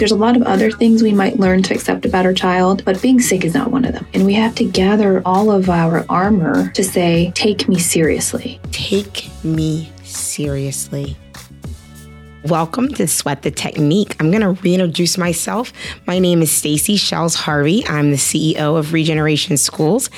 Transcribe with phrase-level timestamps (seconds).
[0.00, 3.02] There's a lot of other things we might learn to accept about our child, but
[3.02, 4.06] being sick is not one of them.
[4.14, 8.58] And we have to gather all of our armor to say, take me seriously.
[8.72, 11.18] Take me seriously.
[12.46, 14.16] Welcome to Sweat the Technique.
[14.18, 15.70] I'm going to reintroduce myself.
[16.06, 17.86] My name is Stacey Shells Harvey.
[17.86, 20.08] I'm the CEO of Regeneration Schools,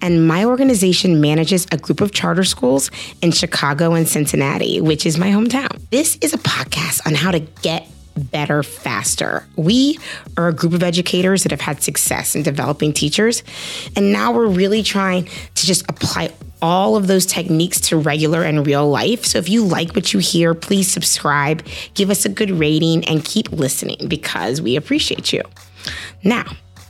[0.00, 5.18] and my organization manages a group of charter schools in Chicago and Cincinnati, which is
[5.18, 5.80] my hometown.
[5.90, 9.46] This is a podcast on how to get better faster.
[9.56, 9.98] We
[10.36, 13.42] are a group of educators that have had success in developing teachers,
[13.96, 18.64] and now we're really trying to just apply all of those techniques to regular and
[18.66, 19.24] real life.
[19.24, 23.24] So if you like what you hear, please subscribe, give us a good rating, and
[23.24, 25.42] keep listening because we appreciate you.
[26.22, 26.44] Now,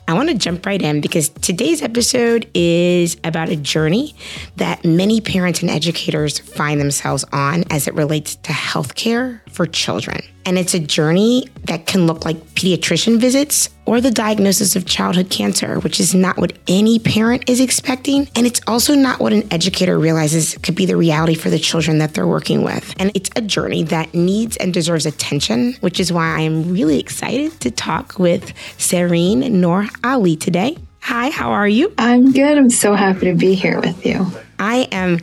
[0.09, 4.15] I want to jump right in because today's episode is about a journey
[4.57, 10.20] that many parents and educators find themselves on as it relates to healthcare for children.
[10.45, 15.31] And it's a journey that can look like pediatrician visits or the diagnosis of childhood
[15.31, 18.29] cancer, which is not what any parent is expecting.
[18.34, 21.99] And it's also not what an educator realizes could be the reality for the children
[21.99, 22.95] that they're working with.
[22.99, 26.99] And it's a journey that needs and deserves attention, which is why I am really
[26.99, 30.77] excited to talk with Sehreen Noor Ali today.
[31.01, 31.93] Hi, how are you?
[31.99, 32.56] I'm good.
[32.56, 34.25] I'm so happy to be here with you.
[34.61, 35.19] I am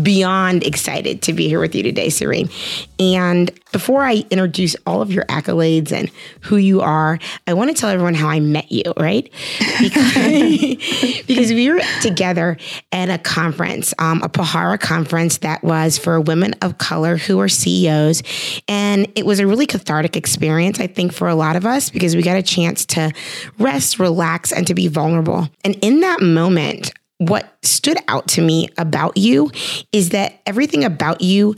[0.00, 2.50] beyond excited to be here with you today, Sehreen.
[2.98, 7.74] And before I introduce all of your accolades and who you are, I want to
[7.78, 9.30] tell everyone how I met you, right?
[9.80, 12.56] Because, because we were together
[12.92, 17.48] at a conference, um, a Pahara conference that was for women of color who are
[17.48, 18.22] CEOs.
[18.68, 22.14] And it was a really cathartic experience, I think, for a lot of us because
[22.14, 23.12] we got a chance to
[23.58, 25.48] rest, relax, and to be vulnerable.
[25.64, 26.92] And in that moment,
[27.28, 29.50] what stood out to me about you
[29.92, 31.56] is that everything about you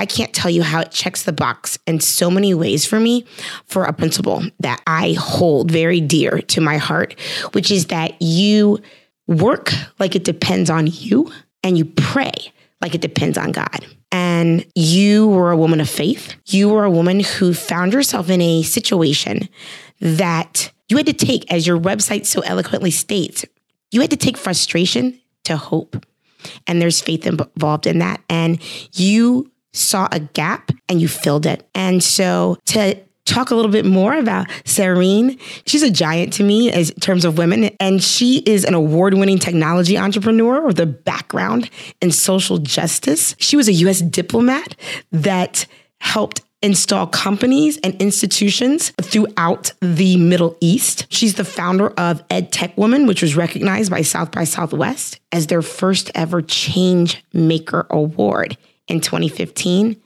[0.00, 3.26] I can't tell you how it checks the box in so many ways for me
[3.66, 7.20] for a principle that I hold very dear to my heart,
[7.52, 8.78] which is that you
[9.26, 11.30] work like it depends on you
[11.62, 12.32] and you pray
[12.80, 13.84] like it depends on God.
[14.10, 16.34] And you were a woman of faith.
[16.46, 19.50] You were a woman who found yourself in a situation
[20.00, 23.44] that you had to take, as your website so eloquently states,
[23.90, 26.04] you had to take frustration to hope.
[26.66, 28.22] And there's faith involved in that.
[28.28, 28.58] And
[28.94, 31.68] you saw a gap and you filled it.
[31.74, 36.72] And so to talk a little bit more about Sehreen, She's a giant to me
[36.72, 41.70] as in terms of women, and she is an award-winning technology entrepreneur with a background
[42.00, 43.36] in social justice.
[43.38, 44.74] She was a US diplomat
[45.12, 45.66] that
[46.00, 51.06] helped install companies and institutions throughout the Middle East.
[51.08, 55.62] She's the founder of EdTech Woman, which was recognized by South by Southwest as their
[55.62, 58.56] first ever Change Maker Award
[58.90, 59.96] in 2015.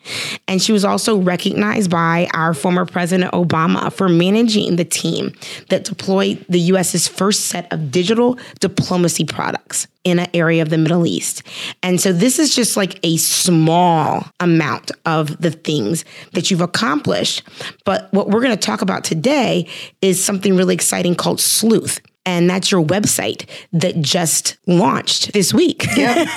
[0.47, 5.33] And she was also recognized by our former President Obama for managing the team
[5.71, 10.77] that deployed the US's first set of digital diplomacy products in an area of the
[10.77, 11.43] Middle East.
[11.83, 17.43] And so this is just like a small amount of the things that you've accomplished.
[17.85, 19.67] But what we're going to talk about today
[20.03, 25.85] is something really exciting called Sleuth and that's your website that just launched this week.
[25.97, 26.29] Yep.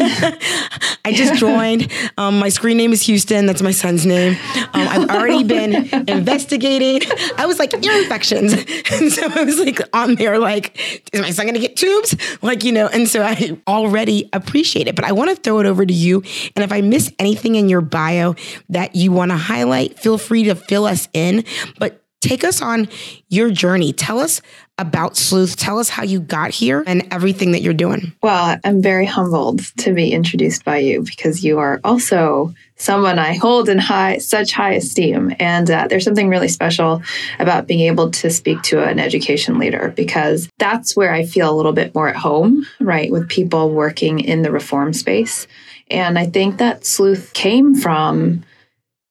[1.06, 1.92] I just joined.
[2.18, 3.46] Um, my screen name is Houston.
[3.46, 4.38] That's my son's name.
[4.74, 7.10] Um, I've already been investigating.
[7.38, 10.78] I was like ear infections, and so I was like on there, like,
[11.14, 12.16] is my son going to get tubes?
[12.42, 12.88] Like, you know.
[12.88, 14.96] And so I already appreciate it.
[14.96, 16.24] But I want to throw it over to you.
[16.56, 18.36] And if I miss anything in your bio
[18.70, 21.46] that you want to highlight, feel free to fill us in.
[21.80, 22.88] But take us on
[23.30, 23.94] your journey.
[23.94, 24.42] Tell us
[24.78, 25.56] about Sleuth.
[25.56, 28.14] Tell us how you got here and everything that you're doing.
[28.22, 33.34] Well, I'm very humbled to be introduced by you because you are also someone I
[33.34, 35.34] hold in high, such high esteem.
[35.40, 37.02] And uh, there's something really special
[37.40, 41.56] about being able to speak to an education leader because that's where I feel a
[41.58, 43.12] little bit more at home, right?
[43.12, 45.48] With people working in the reform space.
[45.90, 48.44] And I think that Sleuth came from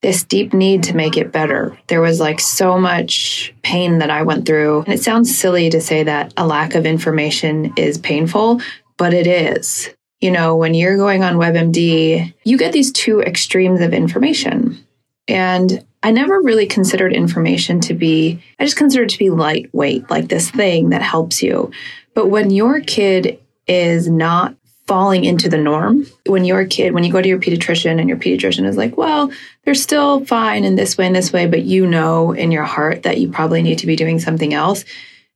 [0.03, 1.79] this deep need to make it better.
[1.89, 4.83] There was like so much pain that I went through.
[4.83, 8.61] And it sounds silly to say that a lack of information is painful,
[8.97, 9.91] but it is.
[10.21, 14.85] You know, when you're going on WebMD, you get these two extremes of information.
[15.29, 20.29] And I never really considered information to be, I just considered to be lightweight, like
[20.29, 21.71] this thing that helps you.
[22.15, 24.55] But when your kid is not
[24.87, 26.07] falling into the norm.
[26.27, 28.97] When you're a kid, when you go to your pediatrician and your pediatrician is like,
[28.97, 29.31] well,
[29.65, 33.03] they're still fine in this way and this way, but you know in your heart
[33.03, 34.85] that you probably need to be doing something else.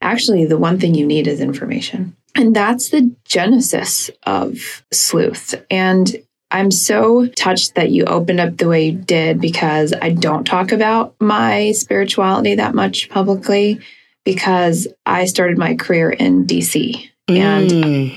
[0.01, 2.17] Actually, the one thing you need is information.
[2.37, 5.55] And that's the genesis of sleuth.
[5.71, 6.17] And
[6.53, 10.73] I'm so touched that you opened up the way you did because I don't talk
[10.73, 13.81] about my spirituality that much publicly
[14.25, 17.09] because I started my career in DC.
[17.29, 18.17] And Mm.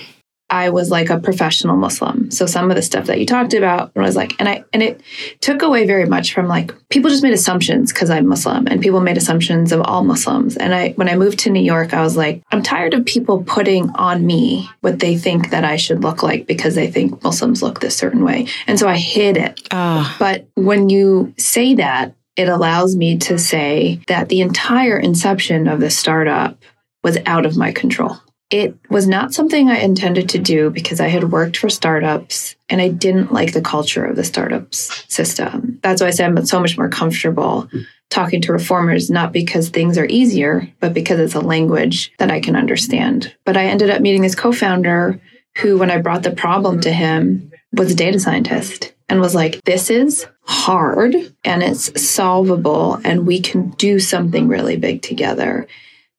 [0.53, 2.29] I was like a professional Muslim.
[2.29, 5.01] So some of the stuff that you talked about was like, and I, and it
[5.41, 9.01] took away very much from like, people just made assumptions because I'm Muslim and people
[9.01, 10.55] made assumptions of all Muslims.
[10.55, 13.43] And I, when I moved to New York, I was like, I'm tired of people
[13.43, 17.63] putting on me what they think that I should look like because they think Muslims
[17.63, 18.45] look this certain way.
[18.67, 19.59] And so I hid it.
[19.71, 25.67] Ah, But when you say that, it allows me to say that the entire inception
[25.67, 26.59] of the startup
[27.03, 28.17] was out of my control.
[28.53, 32.79] It was not something I intended to do because I had worked for startups and
[32.79, 35.79] I didn't like the culture of the startups system.
[35.81, 37.67] That's why I said I'm so much more comfortable
[38.11, 42.41] talking to reformers, not because things are easier, but because it's a language that I
[42.41, 43.35] can understand.
[43.43, 45.19] But I ended up meeting this co founder
[45.57, 49.63] who, when I brought the problem to him, was a data scientist and was like,
[49.63, 55.67] This is hard and it's solvable, and we can do something really big together.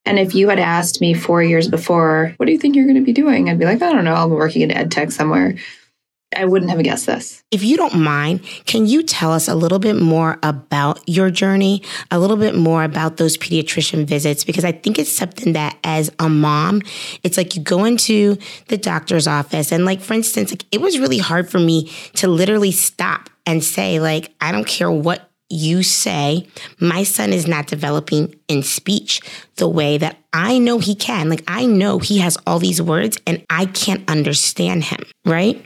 [0.06, 2.96] And if you had asked me four years before, what do you think you're going
[2.96, 3.48] to be doing?
[3.48, 5.56] I'd be like, I don't know, I'll be working in ed tech somewhere.
[6.36, 7.42] I wouldn't have guessed this.
[7.50, 11.82] if you don't mind, can you tell us a little bit more about your journey,
[12.10, 14.44] a little bit more about those pediatrician visits?
[14.44, 16.82] Because I think it's something that, as a mom,
[17.22, 18.36] it's like you go into
[18.66, 22.28] the doctor's office, and like for instance, like it was really hard for me to
[22.28, 26.46] literally stop and say, like, I don't care what you say,
[26.80, 29.20] my son is not developing in speech
[29.56, 31.28] the way that I know he can.
[31.28, 35.64] Like, I know he has all these words and I can't understand him, right?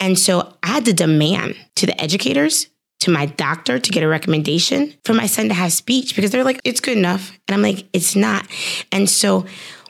[0.00, 2.68] And so I had to demand to the educators,
[3.00, 6.44] to my doctor to get a recommendation for my son to have speech because they're
[6.44, 7.38] like, it's good enough.
[7.46, 8.46] And I'm like, it's not.
[8.90, 9.46] And so,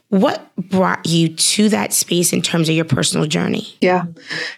[0.09, 3.77] what brought you to that space in terms of your personal journey?
[3.83, 4.07] Yeah.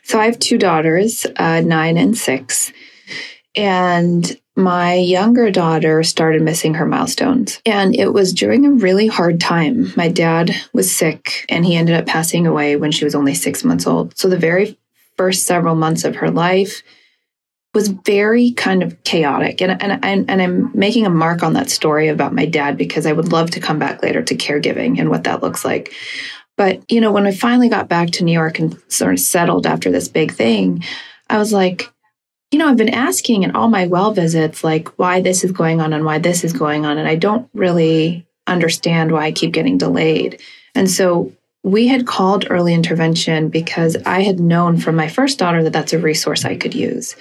[0.04, 2.72] So I have two daughters, uh, nine and six.
[3.54, 7.60] And my younger daughter started missing her milestones.
[7.64, 9.92] And it was during a really hard time.
[9.96, 13.64] My dad was sick and he ended up passing away when she was only six
[13.64, 14.16] months old.
[14.18, 14.78] So the very
[15.16, 16.82] first several months of her life
[17.72, 19.62] was very kind of chaotic.
[19.62, 23.06] And, and, and, and I'm making a mark on that story about my dad because
[23.06, 25.94] I would love to come back later to caregiving and what that looks like.
[26.56, 29.66] But, you know, when I finally got back to New York and sort of settled
[29.66, 30.82] after this big thing,
[31.30, 31.90] I was like,
[32.50, 35.80] you know, I've been asking in all my well visits, like why this is going
[35.80, 36.98] on and why this is going on.
[36.98, 40.40] And I don't really understand why I keep getting delayed.
[40.74, 41.32] And so
[41.62, 45.92] we had called early intervention because I had known from my first daughter that that's
[45.92, 47.16] a resource I could use.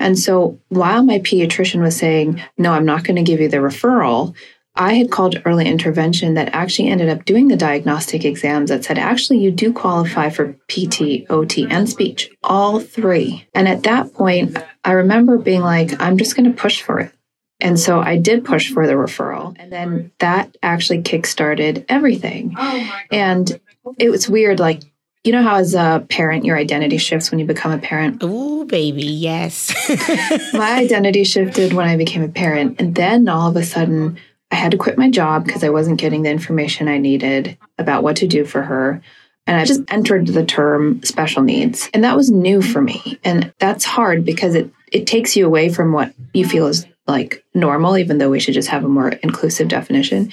[0.00, 3.58] And so while my pediatrician was saying, no, I'm not going to give you the
[3.58, 4.34] referral,
[4.76, 8.98] I had called early intervention that actually ended up doing the diagnostic exams that said,
[8.98, 13.46] actually, you do qualify for PT, OT, and speech, all three.
[13.54, 17.12] And at that point, I remember being like, I'm just going to push for it.
[17.60, 19.54] And so I did push for the referral.
[19.58, 22.54] And then that actually kickstarted everything.
[22.58, 23.60] Oh and
[23.98, 24.58] it was weird.
[24.58, 24.82] Like,
[25.22, 28.22] you know how as a parent, your identity shifts when you become a parent?
[28.22, 29.72] Ooh, baby, yes.
[30.52, 32.80] My identity shifted when I became a parent.
[32.80, 34.18] And then all of a sudden,
[34.54, 38.04] I had to quit my job because I wasn't getting the information I needed about
[38.04, 39.02] what to do for her.
[39.48, 41.90] And I just entered the term special needs.
[41.92, 43.18] And that was new for me.
[43.24, 47.44] And that's hard because it, it takes you away from what you feel is like
[47.52, 50.30] normal, even though we should just have a more inclusive definition.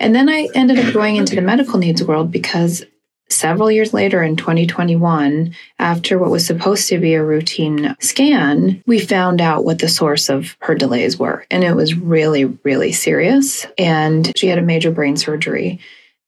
[0.00, 2.84] And then I ended up going into the medical needs world because
[3.32, 8.98] several years later in 2021, after what was supposed to be a routine scan, we
[8.98, 11.44] found out what the source of her delays were.
[11.50, 13.66] And it was really, really serious.
[13.78, 15.80] And she had a major brain surgery.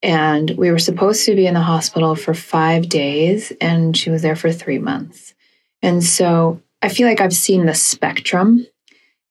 [0.02, 4.20] And we were supposed to be in the hospital for five days, and she was
[4.20, 5.32] there for three months.
[5.80, 8.66] And so I feel like I've seen the spectrum.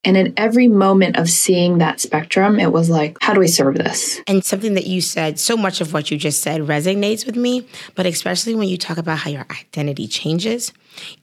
[0.06, 3.76] And in every moment of seeing that spectrum, it was like, how do we serve
[3.76, 4.22] this?
[4.28, 7.66] And something that you said, so much of what you just said resonates with me,
[7.96, 10.74] but especially when you talk about how your identity changes.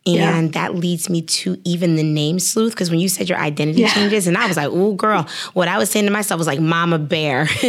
[0.07, 0.49] And Yeah.
[0.53, 2.73] that leads me to even the name sleuth.
[2.73, 3.93] Because when you said your identity Yeah.
[3.95, 6.61] changes, and I was like, oh, girl, what I was saying to myself was like,
[6.61, 7.49] Mama Bear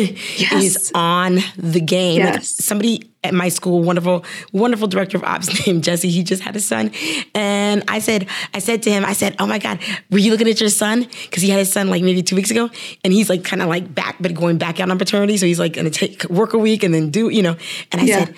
[0.51, 2.23] is on the game.
[2.23, 6.55] Like somebody at my school, wonderful, wonderful director of ops named Jesse, he just had
[6.55, 6.91] a son.
[7.35, 9.79] And I said, I said to him, I said, oh my God,
[10.09, 11.07] were you looking at your son?
[11.23, 12.69] Because he had his son like maybe two weeks ago.
[13.03, 15.37] And he's like kind of like back, but going back out on paternity.
[15.37, 17.57] So he's like going to take work a week and then do, you know.
[17.91, 18.25] And I Yeah.
[18.25, 18.35] said,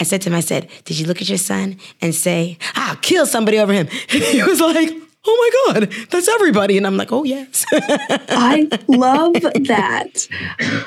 [0.00, 2.96] I said to him, I said, Did you look at your son and say, I'll
[2.96, 3.86] kill somebody over him?
[4.08, 4.90] he was like,
[5.26, 6.76] Oh my God, that's everybody.
[6.76, 7.64] And I'm like, Oh, yes.
[7.72, 10.28] I love that.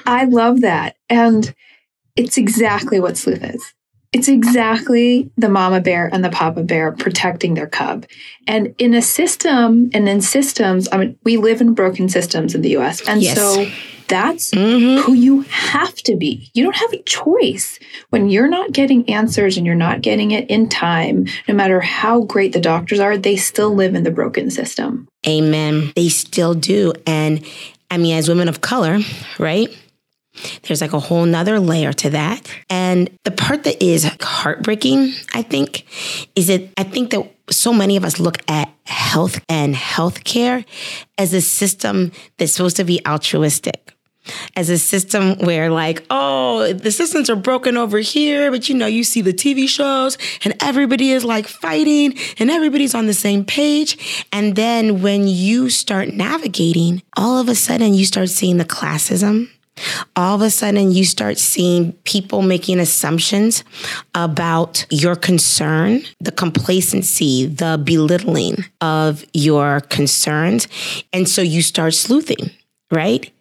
[0.05, 0.97] I love that.
[1.09, 1.53] And
[2.15, 3.73] it's exactly what sleuth is.
[4.13, 8.05] It's exactly the mama bear and the papa bear protecting their cub.
[8.47, 12.61] And in a system and in systems, I mean, we live in broken systems in
[12.61, 13.07] the US.
[13.07, 13.37] And Yes.
[13.37, 13.67] so
[14.07, 15.01] that's mm-hmm.
[15.01, 16.49] who you have to be.
[16.53, 17.79] You don't have a choice.
[18.09, 22.21] When you're not getting answers and you're not getting it in time, no matter how
[22.21, 25.07] great the doctors are, they still live in the broken system.
[25.27, 25.91] Amen.
[25.95, 26.93] They still do.
[27.05, 27.45] And
[27.91, 28.99] I mean, as women of color,
[29.39, 29.69] right?
[30.63, 32.47] There's like a whole nother layer to that.
[32.69, 35.85] And the part that is heartbreaking, I think,
[36.35, 40.65] is that I think that so many of us look at health and healthcare
[41.17, 43.93] as a system that's supposed to be altruistic.
[44.57, 48.85] As a system where, like, oh, the systems are broken over here, but you know,
[48.85, 53.45] you see the TV shows and everybody is like fighting and everybody's on the same
[53.45, 54.25] page.
[54.33, 59.49] And then when you start navigating, all of a sudden you start seeing the classism,
[60.15, 63.63] all of a sudden you start seeing people making assumptions
[64.15, 70.67] about your concern, the complacency, the belittling of your concerns.
[71.13, 72.51] And so you start sleuthing,
[72.91, 73.31] right?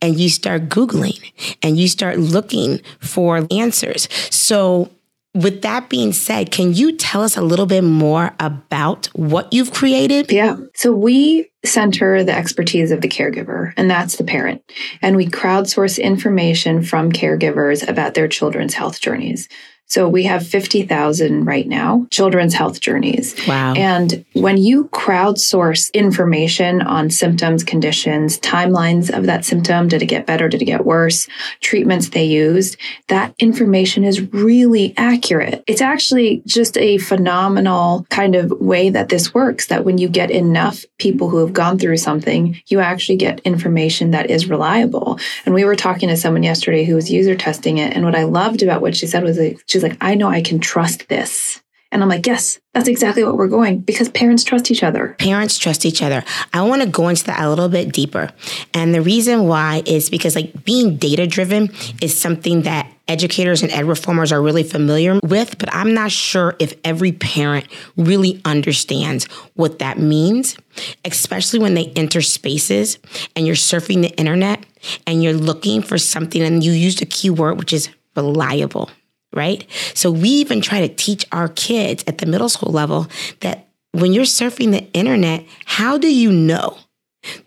[0.00, 4.08] And you start Googling and you start looking for answers.
[4.30, 4.90] So,
[5.36, 9.72] with that being said, can you tell us a little bit more about what you've
[9.72, 10.32] created?
[10.32, 10.56] Yeah.
[10.74, 14.62] So we center the expertise of the caregiver, and that's the parent.
[15.02, 19.48] And we crowdsource information from caregivers about their children's health journeys.
[19.88, 23.36] So we have 50,000 right now children's health journeys.
[23.46, 23.74] Wow.
[23.74, 30.26] And when you crowdsource information on symptoms, conditions, timelines of that symptom, did it get
[30.26, 30.48] better?
[30.48, 31.28] Did it get worse?
[31.60, 32.76] Treatments they used,
[33.08, 35.62] that information is really accurate.
[35.66, 40.30] It's actually just a phenomenal kind of way that this works that when you get
[40.30, 45.18] enough people who have gone through something, you actually get information that is reliable.
[45.44, 47.94] And we were talking to someone yesterday who was user testing it.
[47.94, 50.40] And what I loved about what she said was like, she's like, I know I
[50.40, 51.62] can trust this.
[51.92, 55.14] And I'm like, yes, that's exactly what we're going because parents trust each other.
[55.18, 56.24] Parents trust each other.
[56.52, 58.30] I want to go into that a little bit deeper.
[58.74, 61.70] And the reason why is because like being data driven
[62.02, 66.56] is something that educators and ed reformers are really familiar with, but I'm not sure
[66.58, 67.66] if every parent
[67.96, 70.56] really understands what that means,
[71.04, 72.98] especially when they enter spaces
[73.36, 74.66] and you're surfing the internet
[75.06, 78.90] and you're looking for something and you used a keyword which is reliable
[79.36, 79.64] right?
[79.94, 83.06] So we even try to teach our kids at the middle school level
[83.40, 86.78] that when you're surfing the internet, how do you know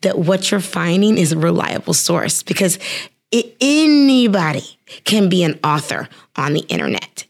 [0.01, 2.43] that what you're finding is a reliable source?
[2.43, 2.79] Because
[3.31, 7.25] it, anybody can be an author on the internet.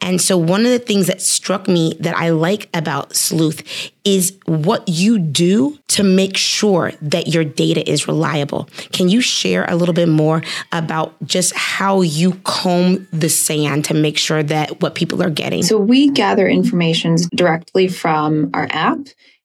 [0.00, 4.38] And so, one of the things that struck me that I like about Sleuth is
[4.44, 8.68] what you do to make sure that your data is reliable.
[8.92, 10.42] Can you share a little bit more
[10.72, 15.62] about just how you comb the sand to make sure that what people are getting?
[15.62, 18.98] So we gather information directly from our app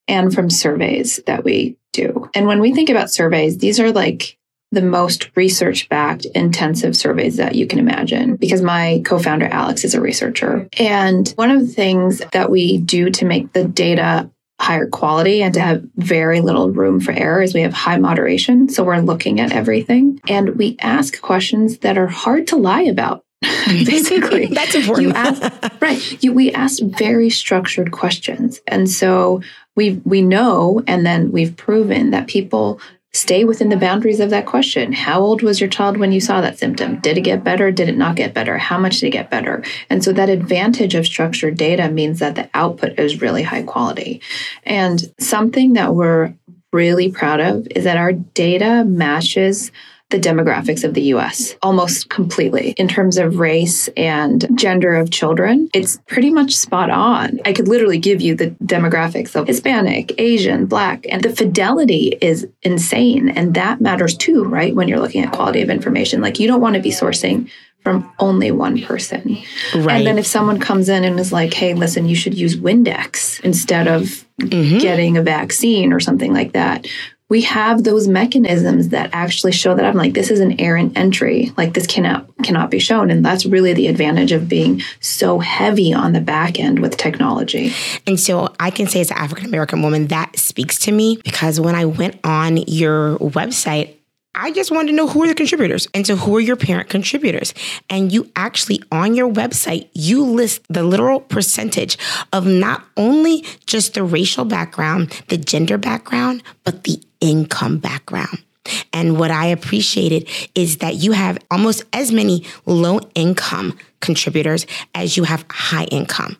[0.08, 2.28] and from surveys that we do.
[2.34, 4.36] And when we think about surveys, these are like
[4.72, 9.94] the most research backed intensive surveys that you can imagine because my co-founder Alex is
[9.94, 10.68] a researcher.
[10.78, 15.54] And one of the things that we do to make the data higher quality and
[15.54, 18.68] to have very little room for error is we have high moderation.
[18.68, 23.24] So we're looking at everything and we ask questions that are hard to lie about.
[23.66, 25.08] Basically, That's important.
[25.08, 26.22] You ask, right.
[26.22, 28.60] You, we ask very structured questions.
[28.66, 29.40] And so
[29.76, 32.80] we we know and then we've proven that people
[33.12, 34.92] stay within the boundaries of that question.
[34.92, 37.00] How old was your child when you saw that symptom?
[37.00, 37.72] Did it get better?
[37.72, 38.56] Did it not get better?
[38.56, 39.64] How much did it get better?
[39.88, 44.22] And so that advantage of structured data means that the output is really high quality.
[44.62, 46.34] And something that we're
[46.72, 49.72] really proud of is that our data matches
[50.10, 55.68] the demographics of the US almost completely in terms of race and gender of children.
[55.72, 57.40] It's pretty much spot on.
[57.44, 62.46] I could literally give you the demographics of Hispanic, Asian, Black, and the fidelity is
[62.62, 63.28] insane.
[63.28, 64.74] And that matters too, right?
[64.74, 66.20] When you're looking at quality of information.
[66.20, 67.48] Like you don't want to be sourcing
[67.82, 69.38] from only one person.
[69.74, 69.98] Right.
[69.98, 73.40] And then if someone comes in and is like, hey, listen, you should use Windex
[73.40, 74.78] instead of mm-hmm.
[74.78, 76.86] getting a vaccine or something like that.
[77.30, 81.52] We have those mechanisms that actually show that I'm like, this is an errant entry.
[81.56, 83.10] Like this cannot cannot be shown.
[83.10, 87.72] And that's really the advantage of being so heavy on the back end with technology.
[88.06, 91.58] And so I can say as an African American woman, that speaks to me because
[91.58, 93.96] when I went on your website,
[94.34, 95.88] I just wanted to know who are the contributors.
[95.92, 97.52] And so who are your parent contributors?
[97.88, 101.98] And you actually on your website, you list the literal percentage
[102.32, 108.44] of not only just the racial background, the gender background, but the income background.
[108.92, 115.16] And what I appreciated is that you have almost as many low income contributors as
[115.16, 116.36] you have high income.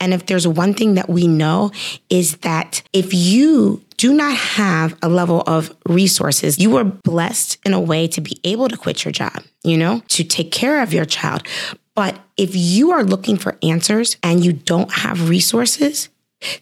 [0.00, 1.70] And if there's one thing that we know
[2.08, 7.72] is that if you do not have a level of resources, you were blessed in
[7.72, 10.92] a way to be able to quit your job, you know, to take care of
[10.92, 11.46] your child.
[11.94, 16.10] But if you are looking for answers and you don't have resources,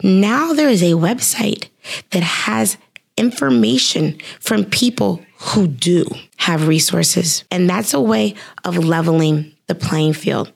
[0.02, 1.68] now there is a website
[2.10, 2.76] that has
[3.16, 7.44] information from people who do have resources.
[7.50, 10.52] And that's a way of leveling the playing field.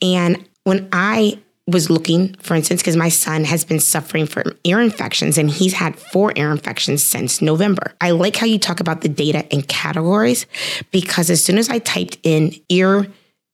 [0.00, 4.80] And when I was looking, for instance, because my son has been suffering from ear
[4.80, 7.94] infections and he's had four ear infections since November.
[8.00, 10.46] I like how you talk about the data in categories
[10.90, 13.06] because as soon as I typed in ear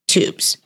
[0.09, 0.57] tubes,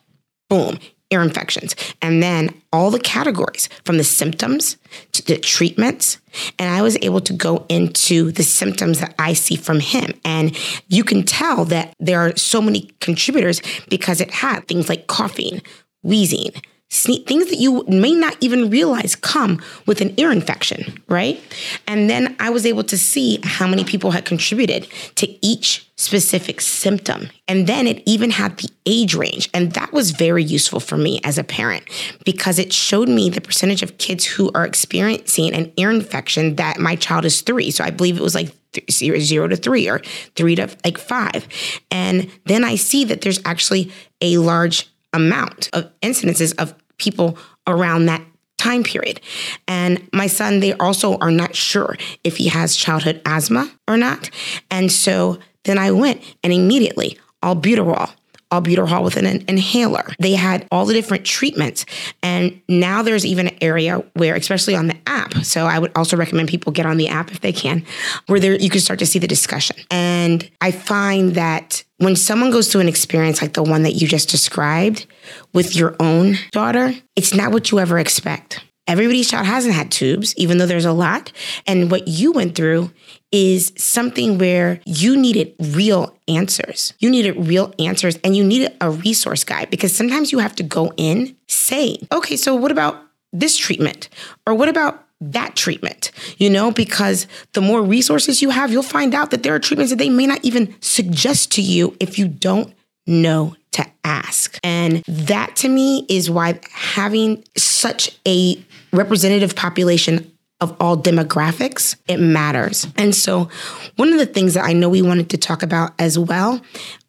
[0.49, 0.79] boom,
[1.11, 1.77] ear infections.
[2.01, 4.79] And then all the categories from the symptoms
[5.13, 6.19] to the treatments.
[6.59, 10.13] And I was able to go into the symptoms that I see from him.
[10.25, 10.59] And
[10.89, 15.63] you can tell that there are so many contributors because it had things like coughing,
[16.03, 16.51] wheezing,
[16.95, 21.41] things that you may not even realize come with an ear infection, right?
[21.87, 24.87] And then I was able to see how many people had contributed
[25.17, 27.31] to each specific symptom.
[27.47, 29.49] And then it even had the age range.
[29.55, 31.85] And that was very useful for me as a parent
[32.25, 36.79] because it showed me the percentage of kids who are experiencing an ear infection that
[36.79, 37.71] my child is three.
[37.71, 38.55] So I believe it was like
[38.91, 40.01] zero, zero to three or
[40.35, 41.47] three to like five.
[41.91, 48.07] And then I see that there's actually a large amount of incidences of people around
[48.07, 48.23] that
[48.57, 49.21] time period.
[49.69, 54.31] And my son, they also are not sure if he has childhood asthma or not.
[54.71, 58.15] And so then I went and immediately albuterol
[58.61, 60.05] albuterol with an inhaler.
[60.19, 61.85] They had all the different treatments.
[62.23, 66.17] And now there's even an area where, especially on the app, so I would also
[66.17, 67.85] recommend people get on the app if they can,
[68.27, 69.77] where there you can start to see the discussion.
[69.91, 74.07] And I find that when someone goes through an experience like the one that you
[74.07, 75.07] just described
[75.53, 78.63] with your own daughter, it's not what you ever expect.
[78.87, 81.33] Everybody's child hasn't had tubes, even though there's a lot.
[81.67, 82.91] And what you went through
[83.35, 86.95] is something where you needed real answers.
[87.01, 90.63] You needed real answers and you needed a resource guide because sometimes you have to
[90.63, 94.09] go in saying, okay, so what about this treatment?
[94.47, 96.13] Or what about that treatment?
[96.39, 99.91] You know, because the more resources you have, you'll find out that there are treatments
[99.91, 102.73] that they may not even suggest to you if you don't
[103.05, 104.61] know to ask.
[104.63, 110.31] And that to me is why having such a representative population
[110.65, 112.87] of all demographics, it matters.
[112.97, 113.49] And so,
[113.97, 116.61] one of the things that I know we wanted to talk about as well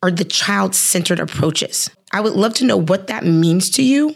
[0.04, 1.89] are the child centered approaches.
[2.12, 4.15] I would love to know what that means to you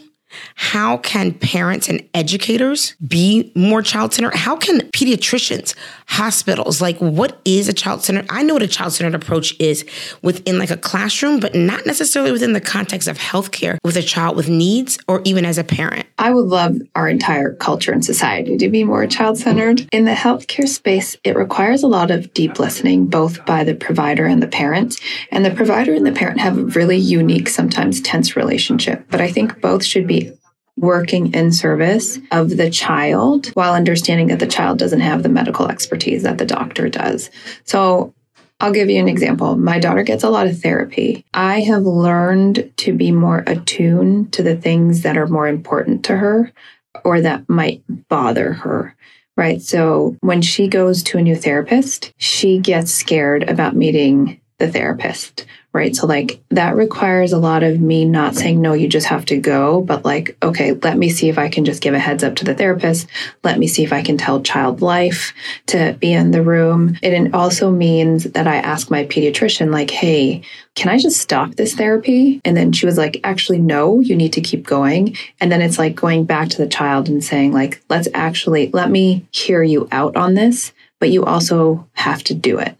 [0.54, 4.34] how can parents and educators be more child centered?
[4.34, 5.74] How can pediatricians,
[6.06, 8.26] hospitals, like what is a child centered?
[8.30, 9.84] I know what a child centered approach is
[10.22, 14.36] within like a classroom, but not necessarily within the context of healthcare with a child
[14.36, 16.06] with needs or even as a parent.
[16.18, 19.88] I would love our entire culture and society to be more child centered.
[19.92, 24.26] In the healthcare space, it requires a lot of deep listening, both by the provider
[24.26, 25.00] and the parent.
[25.30, 29.30] And the provider and the parent have a really unique, sometimes tense relationship, but I
[29.32, 30.19] think both should be
[30.80, 35.68] working in service of the child while understanding that the child doesn't have the medical
[35.68, 37.30] expertise that the doctor does.
[37.64, 38.14] So
[38.60, 39.56] I'll give you an example.
[39.56, 41.24] My daughter gets a lot of therapy.
[41.34, 46.16] I have learned to be more attuned to the things that are more important to
[46.16, 46.52] her
[47.04, 48.96] or that might bother her.
[49.36, 49.62] Right.
[49.62, 55.46] So when she goes to a new therapist, she gets scared about meeting the therapist
[55.72, 55.94] right?
[55.94, 59.38] So, like, that requires a lot of me not saying, no, you just have to
[59.38, 62.36] go, but like, okay, let me see if I can just give a heads up
[62.36, 63.06] to the therapist.
[63.44, 65.32] Let me see if I can tell child life
[65.66, 66.98] to be in the room.
[67.02, 70.42] It also means that I ask my pediatrician, like, hey,
[70.74, 72.40] can I just stop this therapy?
[72.44, 75.16] And then she was like, actually, no, you need to keep going.
[75.40, 78.90] And then it's like going back to the child and saying, like, let's actually let
[78.90, 82.76] me hear you out on this, but you also have to do it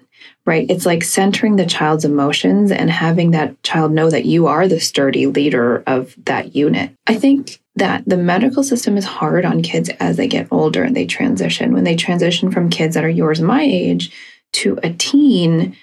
[0.46, 0.66] right?
[0.70, 4.80] It's like centering the child's emotions and having that child know that you are the
[4.80, 6.92] sturdy leader of that unit.
[7.06, 10.96] I think that the medical system is hard on kids as they get older and
[10.96, 11.72] they transition.
[11.72, 14.12] When they transition from kids that are yours my age
[14.52, 15.76] to a teen,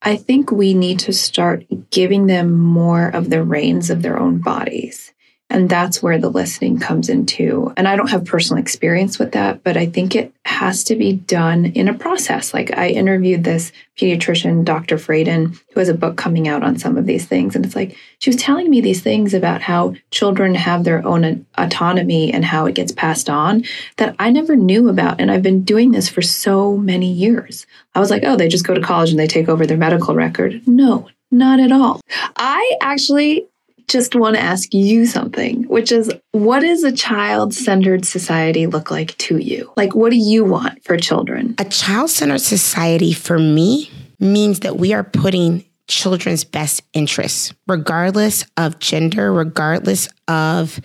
[0.00, 4.38] I think we need to start giving them more of the reins of their own
[4.38, 5.13] bodies
[5.54, 7.72] And that's where the listening comes into.
[7.76, 11.12] And I don't have personal experience with that, but I think it has to be
[11.12, 12.52] done in a process.
[12.52, 14.98] Like I interviewed this pediatrician, Dr.
[14.98, 17.54] Frayden, who has a book coming out on some of these things.
[17.54, 21.46] And it's like, she was telling me these things about how children have their own
[21.56, 23.62] autonomy and how it gets passed on
[23.98, 25.20] that I never knew about.
[25.20, 27.64] And I've been doing this for so many years.
[27.94, 30.16] I was like, oh, they just go to college and they take over their medical
[30.16, 30.66] record.
[30.66, 32.00] No, not at all.
[32.36, 33.46] I actually
[33.88, 38.90] just want to ask you something, which is what does a child centered society look
[38.90, 39.72] like to you?
[39.76, 41.54] Like, what do you want for children?
[41.58, 48.46] A child centered society for me means that we are putting children's best interests, regardless
[48.56, 50.80] of gender, regardless of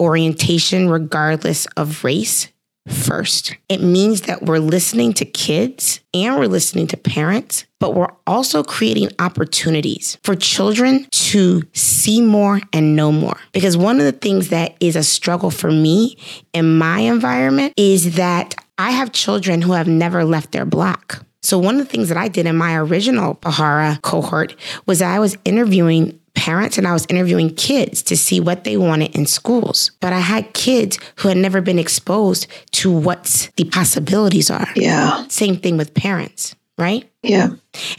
[0.00, 2.48] orientation, regardless of race,
[2.86, 3.56] first.
[3.68, 8.62] It means that we're listening to kids and we're listening to parents, but we're also
[8.62, 13.38] creating opportunities for children to see more and know more.
[13.52, 16.16] Because one of the things that is a struggle for me
[16.52, 21.24] in my environment is that I have children who have never left their block.
[21.42, 25.20] So, one of the things that I did in my original Pahara cohort was I
[25.20, 29.90] was interviewing parents and I was interviewing kids to see what they wanted in schools.
[30.00, 34.68] But I had kids who had never been exposed to what the possibilities are.
[34.76, 35.26] Yeah.
[35.28, 37.10] Same thing with parents, right?
[37.22, 37.48] Yeah.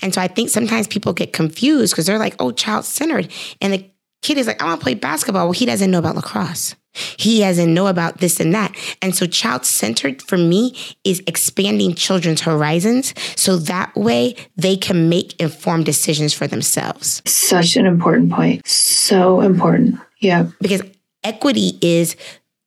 [0.01, 3.29] And so I think sometimes people get confused because they're like, oh, child centered.
[3.59, 3.89] And the
[4.21, 5.45] kid is like, I want to play basketball.
[5.45, 6.75] Well, he doesn't know about lacrosse.
[7.17, 8.75] He doesn't know about this and that.
[9.01, 15.09] And so, child centered for me is expanding children's horizons so that way they can
[15.09, 17.21] make informed decisions for themselves.
[17.25, 18.67] Such an important point.
[18.67, 19.99] So important.
[20.19, 20.47] Yeah.
[20.61, 20.81] Because
[21.23, 22.15] equity is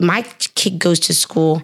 [0.00, 0.22] my
[0.54, 1.62] kid goes to school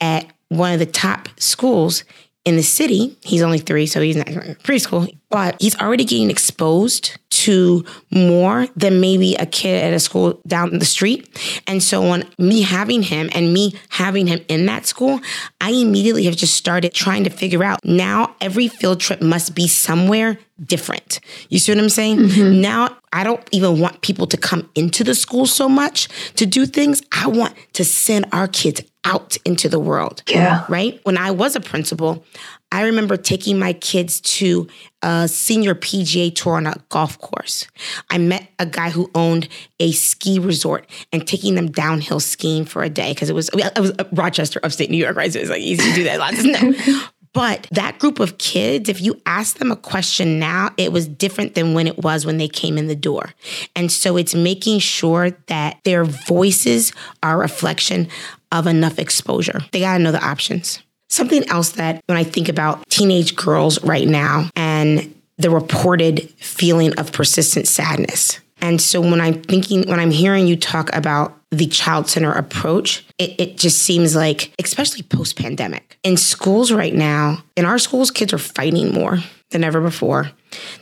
[0.00, 2.04] at one of the top schools
[2.46, 3.18] in the city.
[3.22, 9.00] He's only three, so he's not preschool, but he's already getting exposed to more than
[9.00, 11.28] maybe a kid at a school down the street.
[11.66, 15.20] And so, on me having him and me having him in that school,
[15.60, 19.66] I immediately have just started trying to figure out now every field trip must be
[19.66, 21.20] somewhere different.
[21.48, 22.18] You see what I'm saying?
[22.18, 22.60] Mm-hmm.
[22.60, 26.64] Now, I don't even want people to come into the school so much to do
[26.64, 27.02] things.
[27.12, 30.22] I want to send our kids out into the world.
[30.28, 30.64] Yeah.
[30.68, 31.00] Right?
[31.04, 32.24] When I was a principal,
[32.72, 34.66] I remember taking my kids to
[35.00, 37.68] a senior PGA tour on a golf course.
[38.10, 42.82] I met a guy who owned a ski resort and taking them downhill skiing for
[42.82, 45.32] a day because it was it was uh, Rochester, upstate New York, right?
[45.32, 46.18] So it was like easy to do that.
[46.18, 46.42] Lots
[46.88, 47.02] no.
[47.36, 51.54] But that group of kids, if you ask them a question now, it was different
[51.54, 53.34] than when it was when they came in the door.
[53.76, 58.08] And so it's making sure that their voices are a reflection
[58.52, 59.60] of enough exposure.
[59.72, 60.82] They got to know the options.
[61.08, 66.98] Something else that when I think about teenage girls right now and the reported feeling
[66.98, 68.40] of persistent sadness.
[68.60, 73.06] And so when I'm thinking, when I'm hearing you talk about the child center approach,
[73.18, 78.10] it, it just seems like, especially post pandemic, in schools right now, in our schools,
[78.10, 79.18] kids are fighting more
[79.50, 80.30] than ever before.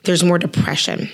[0.05, 1.11] There's more depression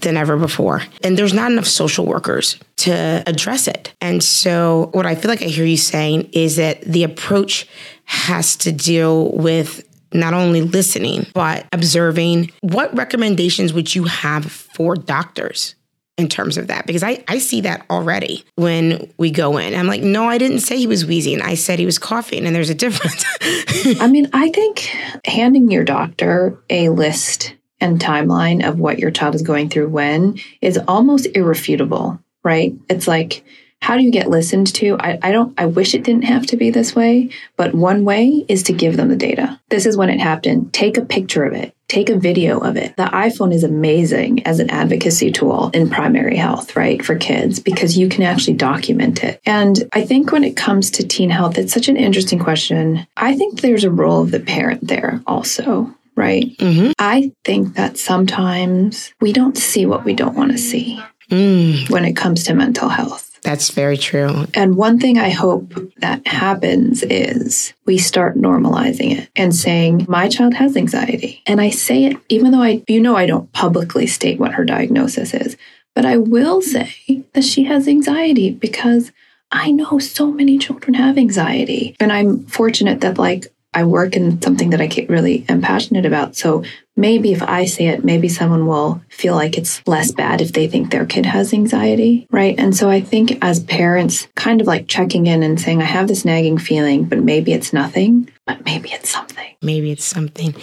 [0.00, 0.82] than ever before.
[1.02, 3.94] And there's not enough social workers to address it.
[4.00, 7.66] And so, what I feel like I hear you saying is that the approach
[8.04, 12.50] has to deal with not only listening, but observing.
[12.60, 15.74] What recommendations would you have for doctors?
[16.18, 19.74] in terms of that because I, I see that already when we go in.
[19.74, 21.40] I'm like, no, I didn't say he was wheezing.
[21.40, 23.24] I said he was coughing, and there's a difference.
[24.00, 24.80] I mean, I think
[25.24, 30.38] handing your doctor a list and timeline of what your child is going through when
[30.60, 32.74] is almost irrefutable, right?
[32.88, 33.44] It's like,
[33.80, 34.96] how do you get listened to?
[34.98, 38.44] I, I don't, I wish it didn't have to be this way, but one way
[38.48, 39.60] is to give them the data.
[39.68, 40.72] This is when it happened.
[40.72, 41.74] Take a picture of it.
[41.86, 42.96] Take a video of it.
[42.96, 47.96] The iPhone is amazing as an advocacy tool in primary health, right, for kids, because
[47.96, 49.40] you can actually document it.
[49.46, 53.06] And I think when it comes to teen health, it's such an interesting question.
[53.16, 56.56] I think there's a role of the parent there also, right?
[56.58, 56.92] Mm-hmm.
[56.98, 61.00] I think that sometimes we don't see what we don't want to see
[61.30, 61.88] mm.
[61.88, 63.38] when it comes to mental health.
[63.42, 64.46] That's very true.
[64.52, 70.28] And one thing I hope that happens is we start normalizing it and saying, my
[70.28, 71.42] child has anxiety.
[71.46, 74.64] And I say it, even though I, you know, I don't publicly state what her
[74.64, 75.56] diagnosis is,
[75.94, 79.12] but I will say that she has anxiety because
[79.50, 81.96] I know so many children have anxiety.
[82.00, 83.46] And I'm fortunate that, like,
[83.78, 86.34] I work in something that I really am passionate about.
[86.34, 86.64] So
[86.96, 90.66] maybe if I say it, maybe someone will feel like it's less bad if they
[90.66, 92.56] think their kid has anxiety, right?
[92.58, 96.08] And so I think as parents, kind of like checking in and saying, I have
[96.08, 99.54] this nagging feeling, but maybe it's nothing, but maybe it's something.
[99.62, 100.56] Maybe it's something.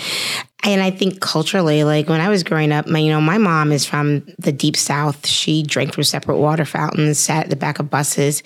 [0.66, 3.72] And I think culturally, like when I was growing up, my you know, my mom
[3.72, 5.26] is from the deep south.
[5.26, 8.44] She drank from separate water fountains, sat at the back of buses,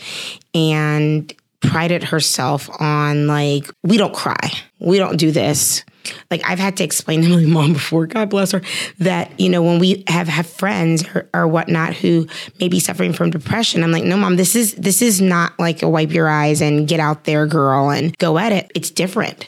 [0.54, 4.52] and prided herself on like, we don't cry.
[4.80, 5.84] We don't do this
[6.32, 8.62] like I've had to explain to my mom before, God bless her,
[9.00, 12.28] that, you know, when we have have friends or, or whatnot who
[12.60, 15.82] may be suffering from depression, I'm like, no, mom, this is this is not like
[15.82, 18.72] a wipe your eyes and get out there, girl, and go at it.
[18.76, 19.48] It's different.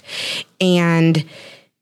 [0.59, 1.25] And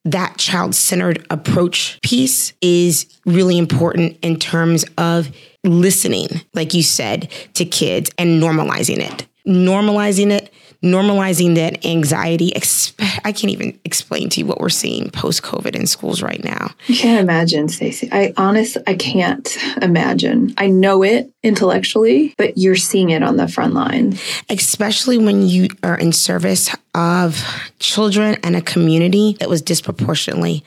[0.05, 5.29] that child centered approach piece is really important in terms of
[5.65, 9.27] listening, like you said, to kids and normalizing it.
[9.47, 12.53] Normalizing it normalizing that anxiety.
[12.55, 16.71] I can't even explain to you what we're seeing post COVID in schools right now.
[16.87, 18.09] I can't imagine, Stacey.
[18.11, 20.53] I honest, I can't imagine.
[20.57, 24.17] I know it intellectually, but you're seeing it on the front line.
[24.49, 27.43] Especially when you are in service of
[27.79, 30.63] children and a community that was disproportionately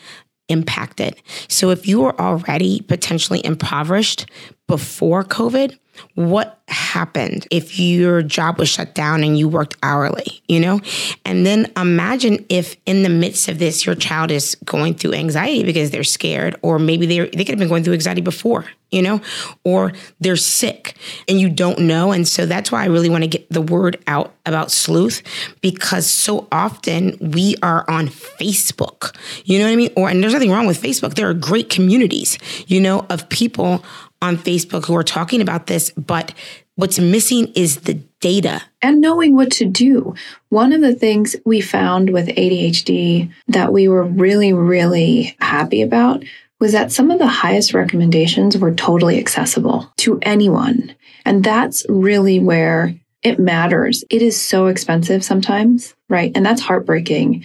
[0.49, 1.17] impacted.
[1.49, 4.27] So if you were already potentially impoverished
[4.67, 5.77] before COVID,
[6.15, 10.81] what happened if your job was shut down and you worked hourly, you know?
[11.25, 15.65] And then imagine if in the midst of this, your child is going through anxiety
[15.65, 19.03] because they're scared, or maybe they they could have been going through anxiety before, you
[19.03, 19.21] know,
[19.65, 20.97] or they're sick
[21.29, 22.13] and you don't know.
[22.13, 25.23] And so that's why I really want to get the word out about sleuth
[25.61, 29.93] because so often we are on Facebook, you know what I mean?
[29.97, 31.15] Or, and there's nothing wrong with Facebook.
[31.15, 33.85] There are great communities, you know, of people
[34.23, 36.33] on Facebook who are talking about this, but
[36.77, 38.63] what's missing is the data.
[38.81, 40.15] And knowing what to do.
[40.49, 46.25] One of the things we found with ADHD that we were really, really happy about
[46.61, 50.95] was that some of the highest recommendations were totally accessible to anyone.
[51.25, 54.05] And that's really where it matters.
[54.11, 56.31] It is so expensive sometimes, right?
[56.35, 57.45] And that's heartbreaking.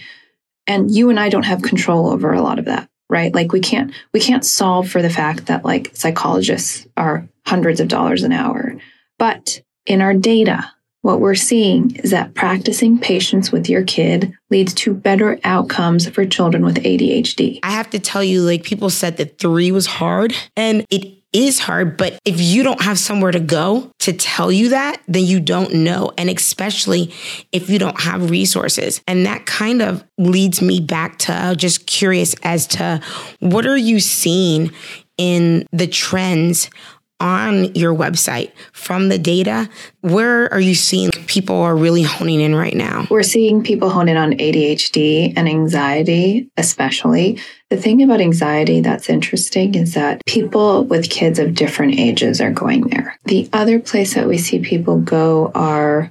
[0.68, 3.34] And you and I don't have control over a lot of that right?
[3.34, 7.88] Like we can't we can't solve for the fact that like psychologists are hundreds of
[7.88, 8.76] dollars an hour.
[9.18, 10.70] But in our data,
[11.02, 16.26] what we're seeing is that practicing patience with your kid leads to better outcomes for
[16.26, 17.60] children with ADHD.
[17.62, 21.58] I have to tell you, like people said that three was hard, and it is
[21.58, 25.40] hard, but if you don't have somewhere to go to tell you that, then you
[25.40, 26.10] don't know.
[26.16, 27.12] And especially
[27.52, 29.02] if you don't have resources.
[29.06, 33.00] And that kind of leads me back to uh, just curious as to
[33.40, 34.72] what are you seeing
[35.18, 36.70] in the trends
[37.20, 39.68] on your website from the data,
[40.02, 43.06] where are you seeing people are really honing in right now?
[43.10, 47.40] We're seeing people hone in on ADHD and anxiety, especially.
[47.70, 52.50] The thing about anxiety that's interesting is that people with kids of different ages are
[52.50, 53.18] going there.
[53.24, 56.10] The other place that we see people go are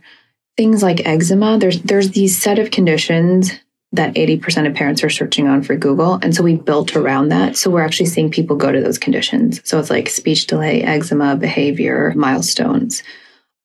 [0.55, 1.57] things like eczema.
[1.57, 3.51] There's there's these set of conditions
[3.93, 6.19] that 80% of parents are searching on for Google.
[6.21, 7.55] And so we built around that.
[7.55, 9.61] So we're actually seeing people go to those conditions.
[9.63, 13.01] So it's like speech delay, eczema, behavior, milestones.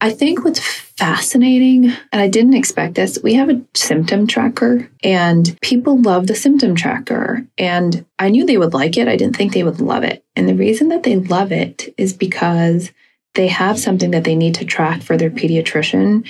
[0.02, 5.56] I think what's fascinating, and I didn't expect this, we have a symptom tracker and
[5.62, 7.46] people love the symptom tracker.
[7.56, 9.06] And I knew they would like it.
[9.06, 10.24] I didn't think they would love it.
[10.34, 12.90] And the reason that they love it is because
[13.34, 16.28] they have something that they need to track for their pediatrician.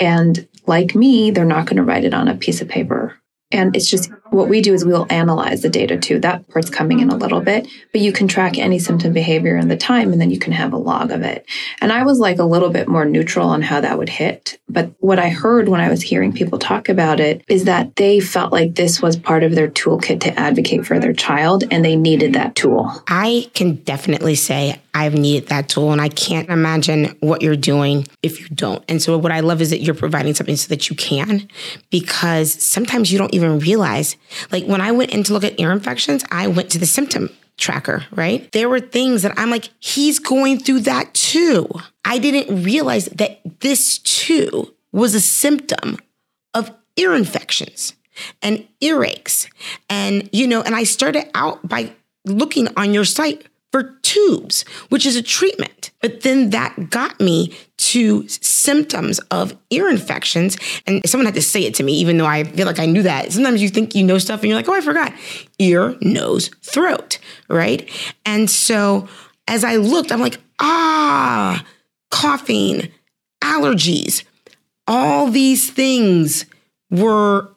[0.00, 3.76] And like me, they're not going to write it on a piece of paper and
[3.76, 6.18] it's just what we do is we'll analyze the data too.
[6.18, 9.68] That part's coming in a little bit, but you can track any symptom behavior in
[9.68, 11.44] the time and then you can have a log of it.
[11.80, 14.58] And I was like a little bit more neutral on how that would hit.
[14.68, 18.20] But what I heard when I was hearing people talk about it is that they
[18.20, 21.96] felt like this was part of their toolkit to advocate for their child and they
[21.96, 22.90] needed that tool.
[23.08, 28.06] I can definitely say I've needed that tool and I can't imagine what you're doing
[28.22, 28.84] if you don't.
[28.88, 31.48] And so what I love is that you're providing something so that you can
[31.90, 34.16] because sometimes you don't even realize
[34.50, 37.30] like when I went in to look at ear infections, I went to the symptom
[37.58, 38.50] tracker, right?
[38.52, 41.68] There were things that I'm like, he's going through that too.
[42.04, 45.98] I didn't realize that this too was a symptom
[46.54, 47.94] of ear infections
[48.42, 49.48] and earaches.
[49.88, 51.92] And, you know, and I started out by
[52.24, 55.90] looking on your site for tubes, which is a treatment.
[56.00, 60.56] But then that got me to symptoms of ear infections.
[60.86, 63.02] And someone had to say it to me, even though I feel like I knew
[63.02, 63.32] that.
[63.32, 65.12] Sometimes you think you know stuff and you're like, oh, I forgot.
[65.58, 67.90] Ear, nose, throat, right?
[68.26, 69.08] And so
[69.48, 71.64] as I looked, I'm like, ah,
[72.10, 72.92] coughing,
[73.42, 74.22] allergies,
[74.86, 76.44] all these things
[76.90, 77.48] were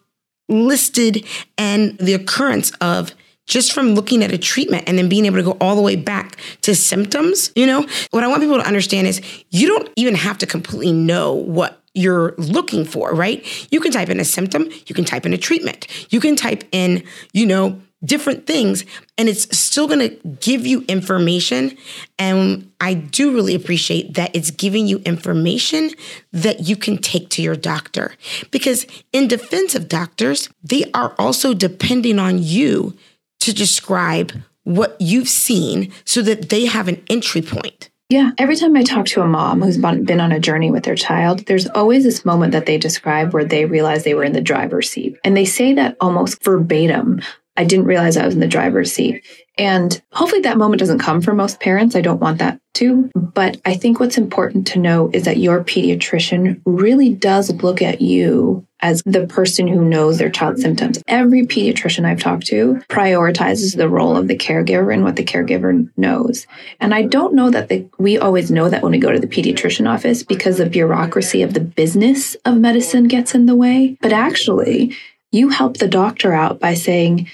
[0.47, 1.25] listed
[1.57, 3.13] and the occurrence of
[3.45, 5.95] just from looking at a treatment and then being able to go all the way
[5.95, 10.15] back to symptoms, you know, what I want people to understand is you don't even
[10.15, 13.45] have to completely know what you're looking for, right?
[13.71, 16.63] You can type in a symptom, you can type in a treatment, you can type
[16.71, 17.03] in,
[17.33, 18.85] you know, different things
[19.17, 21.75] and it's still going to give you information.
[22.19, 25.89] And i do really appreciate that it's giving you information
[26.31, 28.13] that you can take to your doctor.
[28.51, 32.95] Because in defense of doctors they are also depending on you
[33.41, 34.31] to describe
[34.63, 38.31] what you've seen so that they have an entry point yeah.
[38.37, 41.39] Every time I talk to a mom who's been on a journey with their child,
[41.47, 44.89] there's always this moment that they describe where they realize they were in the driver's
[44.89, 45.17] seat.
[45.23, 47.21] And they say that almost verbatim.
[47.57, 49.25] I didn't realize I was in the driver's seat.
[49.57, 51.95] And hopefully that moment doesn't come for most parents.
[51.95, 53.09] I don't want that to.
[53.15, 58.01] But I think what's important to know is that your pediatrician really does look at
[58.01, 61.01] you as the person who knows their child's symptoms.
[61.07, 65.89] Every pediatrician I've talked to prioritizes the role of the caregiver and what the caregiver
[65.97, 66.45] knows.
[66.79, 69.25] And I don't know that the, we always know that when we go to the
[69.25, 73.97] pediatrician office because the bureaucracy of the business of medicine gets in the way.
[74.01, 74.95] But actually,
[75.31, 77.27] you help the doctor out by saying,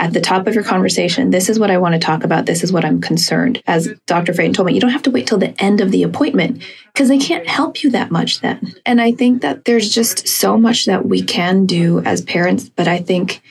[0.00, 2.46] at the top of your conversation, this is what I want to talk about.
[2.46, 3.62] This is what I'm concerned.
[3.66, 4.32] As Dr.
[4.32, 7.08] Frayton told me, you don't have to wait till the end of the appointment because
[7.08, 8.74] they can't help you that much then.
[8.86, 12.88] And I think that there's just so much that we can do as parents, but
[12.88, 13.42] I think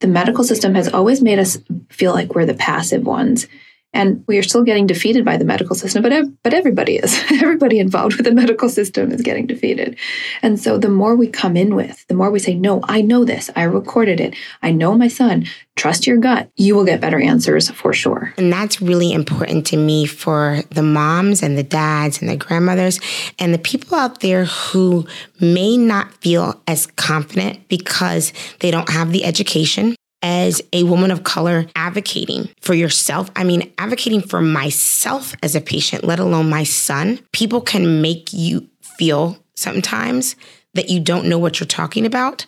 [0.00, 1.58] the medical system has always made us
[1.90, 3.48] feel like we're the passive ones
[3.92, 7.18] and we are still getting defeated by the medical system but but everybody is.
[7.30, 9.96] Everybody involved with the medical system is getting defeated.
[10.42, 13.24] And so the more we come in with the more we say no i know
[13.24, 13.50] this.
[13.56, 14.34] I recorded it.
[14.62, 15.46] I know my son.
[15.76, 16.50] Trust your gut.
[16.56, 18.32] You will get better answers for sure.
[18.38, 22.98] And that's really important to me for the moms and the dads and the grandmothers
[23.38, 25.06] and the people out there who
[25.40, 31.24] may not feel as confident because they don't have the education as a woman of
[31.24, 33.30] color advocating for yourself.
[33.36, 37.20] I mean, advocating for myself as a patient, let alone my son.
[37.32, 40.36] People can make you feel sometimes
[40.74, 42.46] that you don't know what you're talking about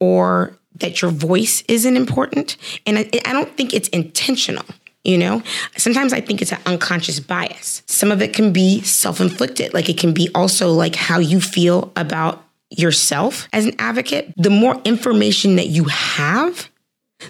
[0.00, 2.56] or that your voice isn't important.
[2.86, 4.64] And I, I don't think it's intentional.
[5.04, 5.42] You know,
[5.76, 7.82] sometimes I think it's an unconscious bias.
[7.86, 11.42] Some of it can be self inflicted, like it can be also like how you
[11.42, 14.32] feel about yourself as an advocate.
[14.38, 16.70] The more information that you have,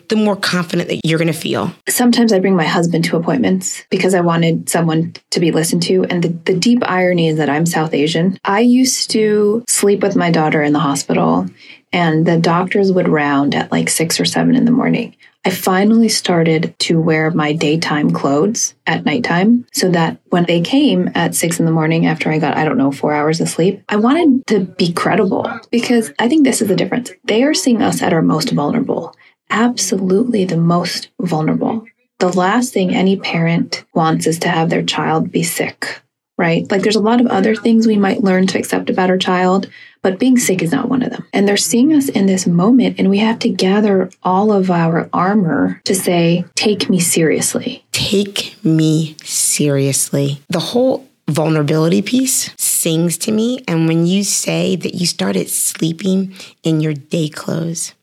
[0.09, 1.73] the more confident that you're going to feel.
[1.89, 6.05] Sometimes I bring my husband to appointments because I wanted someone to be listened to.
[6.05, 8.39] And the, the deep irony is that I'm South Asian.
[8.45, 11.47] I used to sleep with my daughter in the hospital,
[11.93, 15.17] and the doctors would round at like six or seven in the morning.
[15.47, 21.11] I finally started to wear my daytime clothes at nighttime so that when they came
[21.15, 23.83] at six in the morning after I got, I don't know, four hours of sleep,
[23.91, 27.11] I wanted to be credible because I think this is the difference.
[27.25, 29.15] They are seeing us at our most vulnerable
[29.51, 31.87] absolutely the most vulnerable.
[32.19, 36.01] The last thing any parent wants is to have their child be sick,
[36.39, 36.71] right?
[36.71, 39.69] Like there's a lot of other things we might learn to accept about our child,
[40.03, 41.27] but being sick is not one of them.
[41.33, 45.09] And they're seeing us in this moment, and we have to gather all of our
[45.13, 47.85] armor to say, take me seriously.
[47.93, 50.41] Take me seriously.
[50.49, 53.65] The whole vulnerability piece sings to me.
[53.67, 57.95] And when you say that you started sleeping in your day clothes,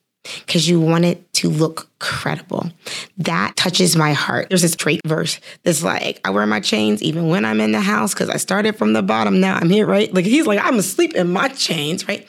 [0.45, 2.71] because you want it to look credible.
[3.17, 4.49] That touches my heart.
[4.49, 7.81] There's this Drake verse that's like, I wear my chains even when I'm in the
[7.81, 9.39] house because I started from the bottom.
[9.39, 10.13] Now I'm here, right?
[10.13, 12.27] Like he's like, I'm asleep in my chains, right?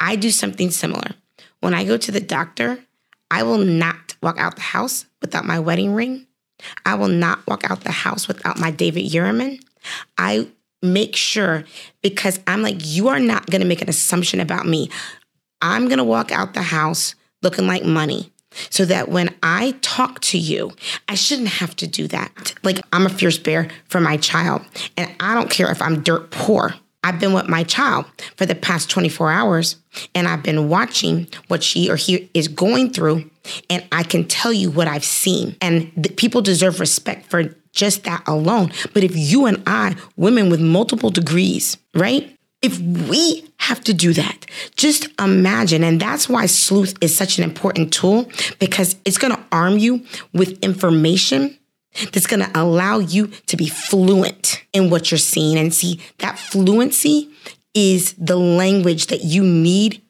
[0.00, 1.12] I do something similar.
[1.60, 2.80] When I go to the doctor,
[3.30, 6.26] I will not walk out the house without my wedding ring.
[6.84, 9.62] I will not walk out the house without my David Yurman.
[10.18, 10.48] I
[10.82, 11.64] make sure
[12.02, 14.90] because I'm like, you are not going to make an assumption about me.
[15.62, 18.32] I'm going to walk out the house looking like money
[18.70, 20.72] so that when I talk to you,
[21.08, 22.54] I shouldn't have to do that.
[22.62, 24.62] Like, I'm a fierce bear for my child,
[24.96, 26.74] and I don't care if I'm dirt poor.
[27.04, 28.04] I've been with my child
[28.36, 29.76] for the past 24 hours,
[30.14, 33.28] and I've been watching what she or he is going through,
[33.68, 35.56] and I can tell you what I've seen.
[35.60, 38.70] And people deserve respect for just that alone.
[38.92, 42.38] But if you and I, women with multiple degrees, right?
[42.62, 44.46] If we have to do that,
[44.76, 45.82] just imagine.
[45.82, 50.04] And that's why sleuth is such an important tool because it's going to arm you
[50.32, 51.58] with information
[52.12, 55.58] that's going to allow you to be fluent in what you're seeing.
[55.58, 57.28] And see, that fluency
[57.74, 60.02] is the language that you need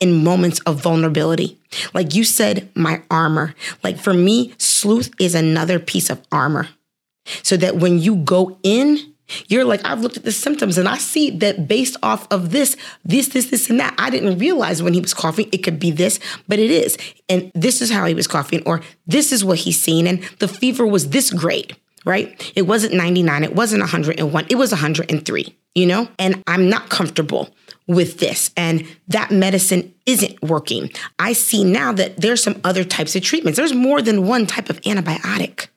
[0.00, 1.58] in moments of vulnerability.
[1.92, 3.54] Like you said, my armor.
[3.84, 6.68] Like for me, sleuth is another piece of armor.
[7.42, 9.09] So that when you go in,
[9.48, 12.76] you're like, I've looked at the symptoms and I see that based off of this,
[13.04, 13.94] this, this, this, and that.
[13.98, 16.96] I didn't realize when he was coughing, it could be this, but it is.
[17.28, 20.06] And this is how he was coughing, or this is what he's seen.
[20.06, 21.74] And the fever was this great.
[22.04, 22.52] right?
[22.56, 26.08] It wasn't 99, it wasn't 101, it was 103, you know?
[26.18, 27.50] And I'm not comfortable
[27.86, 30.90] with this and that medicine isn't working.
[31.18, 33.56] I see now that there's some other types of treatments.
[33.56, 35.68] There's more than one type of antibiotic,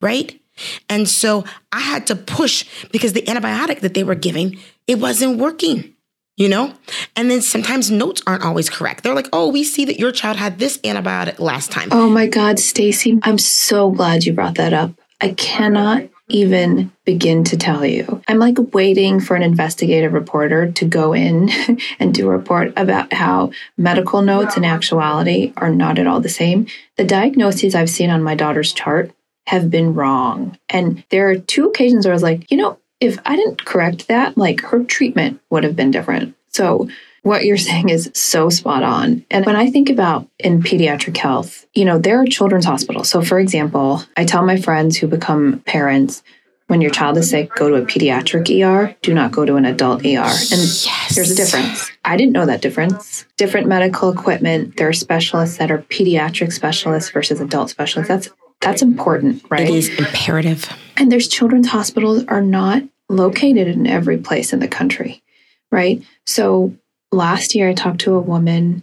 [0.00, 0.40] right?
[0.88, 5.38] And so I had to push because the antibiotic that they were giving, it wasn't
[5.38, 5.96] working
[6.36, 6.74] you know?
[7.16, 9.02] And then sometimes notes aren't always correct.
[9.02, 12.26] They're like, "Oh, we see that your child had this antibiotic last time." Oh my
[12.26, 14.92] god, Stacey, I'm so glad you brought that up.
[15.20, 18.20] I cannot even begin to tell you.
[18.26, 21.50] I'm like waiting for an investigative reporter to go in
[21.98, 26.28] and do a report about how medical notes and actuality are not at all the
[26.28, 26.66] same.
[26.96, 29.12] The diagnoses I've seen on my daughter's chart
[29.46, 30.58] have been wrong.
[30.68, 34.08] And there are two occasions where I was like, you know, if I didn't correct
[34.08, 36.34] that, like her treatment would have been different.
[36.48, 36.88] So
[37.22, 39.24] what you're saying is so spot on.
[39.30, 43.08] And when I think about in pediatric health, you know, there are children's hospitals.
[43.08, 46.22] So for example, I tell my friends who become parents,
[46.68, 49.64] when your child is sick, go to a pediatric ER, do not go to an
[49.64, 50.06] adult ER.
[50.06, 51.14] And yes.
[51.14, 51.92] there's a difference.
[52.04, 53.24] I didn't know that difference.
[53.36, 58.08] Different medical equipment, there are specialists that are pediatric specialists versus adult specialists.
[58.08, 58.28] That's
[58.60, 59.68] that's important, right?
[59.68, 60.68] It is imperative.
[60.96, 65.22] And there's children's hospitals are not located in every place in the country,
[65.70, 66.02] right?
[66.24, 66.74] So
[67.12, 68.82] last year I talked to a woman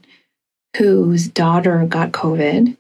[0.78, 2.78] whose daughter got COVID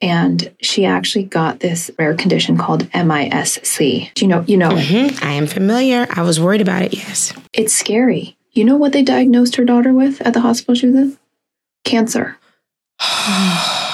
[0.00, 3.78] and she actually got this rare condition called MISC.
[4.14, 5.24] Do you know you know mm-hmm.
[5.24, 6.06] I am familiar.
[6.10, 7.32] I was worried about it, yes.
[7.52, 8.36] It's scary.
[8.52, 11.18] You know what they diagnosed her daughter with at the hospital she was in?
[11.84, 12.38] Cancer.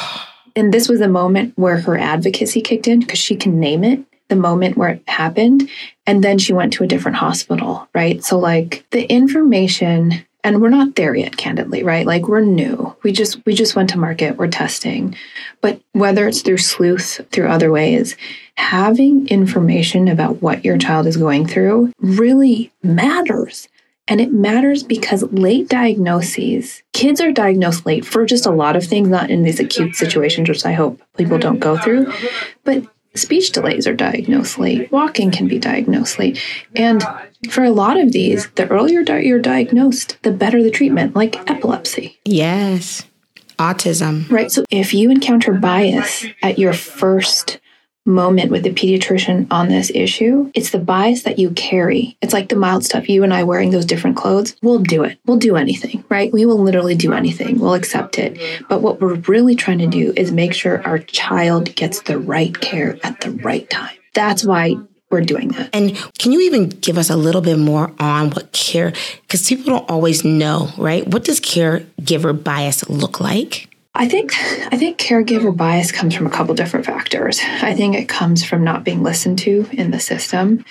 [0.57, 4.01] and this was a moment where her advocacy kicked in because she can name it
[4.29, 5.69] the moment where it happened.
[6.07, 8.23] And then she went to a different hospital right?
[8.25, 12.07] So like the information and we're not there yet candidly right?
[12.07, 12.97] Like we're new.
[13.03, 15.17] We just we just went to market we're testing.
[15.61, 18.17] But whether it's through sleuth through other ways
[18.57, 23.69] having information about what your child is going through really matters
[24.09, 28.85] and it matters because late diagnoses, kids are diagnosed late for just a lot of
[28.85, 32.13] things, not in these acute situations, which I hope people don't go through.
[32.65, 32.85] But
[33.15, 36.43] speech delays are diagnosed late, walking can be diagnosed late.
[36.75, 37.03] And
[37.49, 42.19] for a lot of these, the earlier you're diagnosed, the better the treatment, like epilepsy.
[42.25, 43.05] Yes.
[43.59, 44.29] Autism.
[44.31, 44.51] Right.
[44.51, 47.59] So if you encounter bias at your first
[48.05, 50.51] moment with the pediatrician on this issue.
[50.55, 52.17] It's the bias that you carry.
[52.21, 53.09] It's like the mild stuff.
[53.09, 55.19] You and I wearing those different clothes, we'll do it.
[55.27, 56.33] We'll do anything, right?
[56.33, 57.59] We will literally do anything.
[57.59, 58.39] We'll accept it.
[58.69, 62.59] But what we're really trying to do is make sure our child gets the right
[62.61, 63.97] care at the right time.
[64.15, 64.77] That's why
[65.11, 65.71] we're doing that.
[65.75, 68.93] And can you even give us a little bit more on what care,
[69.23, 71.07] because people don't always know, right?
[71.07, 73.69] What does caregiver bias look like?
[73.95, 74.33] I think
[74.73, 77.41] I think caregiver bias comes from a couple different factors.
[77.61, 80.65] I think it comes from not being listened to in the system.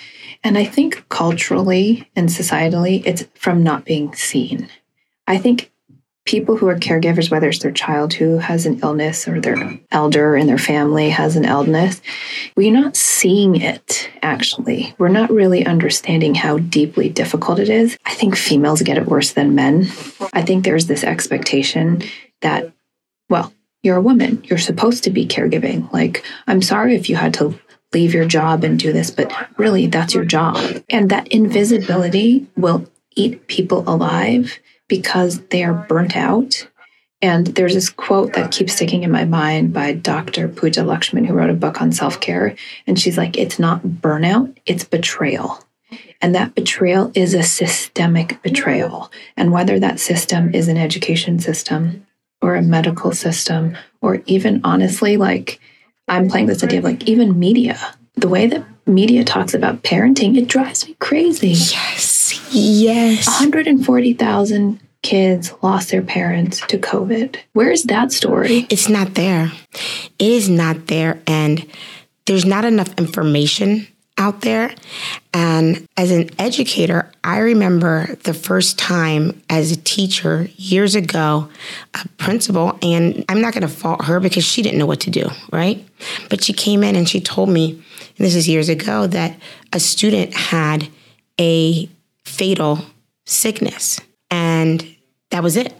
[0.44, 4.68] And I think culturally and societally, it's from not being seen.
[5.28, 5.70] I think
[6.24, 10.36] people who are caregivers, whether it's their child who has an illness or their elder
[10.36, 12.00] in their family has an illness,
[12.56, 14.94] we're not seeing it actually.
[14.98, 17.96] We're not really understanding how deeply difficult it is.
[18.04, 19.86] I think females get it worse than men.
[20.32, 22.02] I think there's this expectation
[22.40, 22.72] that
[23.32, 23.50] well,
[23.82, 24.44] you're a woman.
[24.44, 25.90] You're supposed to be caregiving.
[25.90, 27.58] Like, I'm sorry if you had to
[27.94, 30.84] leave your job and do this, but really, that's your job.
[30.90, 36.68] And that invisibility will eat people alive because they are burnt out.
[37.22, 40.48] And there's this quote that keeps sticking in my mind by Dr.
[40.48, 42.54] Pooja Lakshmin, who wrote a book on self care.
[42.86, 45.58] And she's like, it's not burnout, it's betrayal.
[46.20, 49.10] And that betrayal is a systemic betrayal.
[49.38, 52.06] And whether that system is an education system,
[52.42, 55.60] or a medical system, or even honestly, like
[56.08, 57.78] I'm playing this idea of like even media.
[58.16, 61.48] The way that media talks about parenting, it drives me crazy.
[61.48, 62.40] Yes.
[62.50, 63.26] Yes.
[63.26, 67.36] 140,000 kids lost their parents to COVID.
[67.54, 68.66] Where is that story?
[68.68, 69.50] It's not there.
[70.18, 71.20] It is not there.
[71.26, 71.66] And
[72.26, 73.88] there's not enough information
[74.18, 74.74] out there.
[75.32, 81.48] And as an educator, I remember the first time as a teacher years ago,
[81.94, 85.10] a principal, and I'm not going to fault her because she didn't know what to
[85.10, 85.84] do, right?
[86.28, 89.38] But she came in and she told me, and this is years ago, that
[89.72, 90.88] a student had
[91.40, 91.88] a
[92.24, 92.80] fatal
[93.26, 94.00] sickness.
[94.30, 94.96] And
[95.30, 95.74] that was it.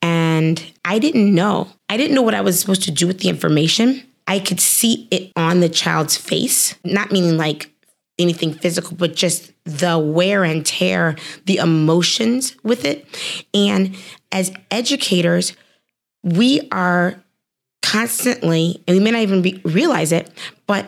[0.00, 1.68] And I didn't know.
[1.88, 4.02] I didn't know what I was supposed to do with the information.
[4.26, 7.70] I could see it on the child's face, not meaning like
[8.18, 11.16] anything physical, but just the wear and tear,
[11.46, 13.06] the emotions with it.
[13.54, 13.96] And
[14.30, 15.56] as educators,
[16.22, 17.22] we are
[17.82, 20.30] constantly, and we may not even be, realize it,
[20.66, 20.86] but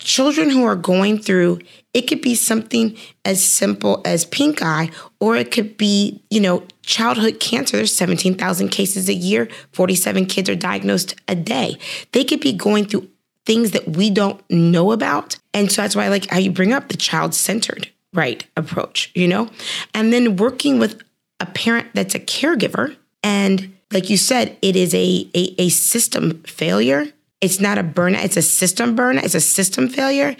[0.00, 1.60] children who are going through
[1.92, 6.62] it could be something as simple as pink eye or it could be you know
[6.82, 7.76] childhood cancer.
[7.76, 9.48] There's 17,000 cases a year.
[9.72, 11.76] 47 kids are diagnosed a day.
[12.12, 13.08] They could be going through
[13.46, 15.38] things that we don't know about.
[15.54, 19.12] And so that's why i like how you bring up the child centered right approach
[19.14, 19.48] you know?
[19.94, 21.02] And then working with
[21.38, 22.96] a parent that's a caregiver.
[23.22, 27.06] And like you said it is a a, a system failure
[27.40, 30.36] it's not a burnout, it's a system burnout, it's a system failure.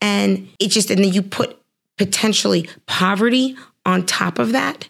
[0.00, 1.58] And it just, and then you put
[1.98, 4.88] potentially poverty on top of that.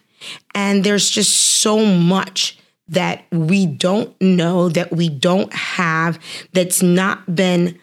[0.53, 2.57] And there's just so much
[2.87, 6.19] that we don't know, that we don't have,
[6.53, 7.79] that's not been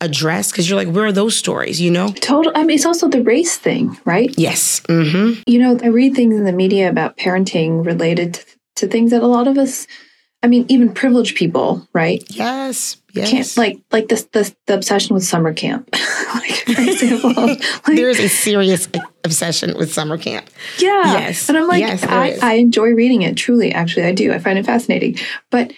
[0.00, 3.06] addressed because you're like where are those stories you know total i mean it's also
[3.06, 5.38] the race thing right yes mm-hmm.
[5.46, 9.22] you know i read things in the media about parenting related to, to things that
[9.22, 9.86] a lot of us
[10.42, 12.22] I mean, even privileged people, right?
[12.28, 13.30] Yes, yes.
[13.30, 15.88] Can't like like this, this the obsession with summer camp.
[16.34, 18.88] like for example, like, there is a serious
[19.22, 20.48] obsession with summer camp.
[20.78, 21.12] Yeah.
[21.12, 21.48] Yes.
[21.48, 23.36] And I'm like, yes, I, I enjoy reading it.
[23.36, 24.32] Truly, actually, I do.
[24.32, 25.16] I find it fascinating.
[25.50, 25.72] But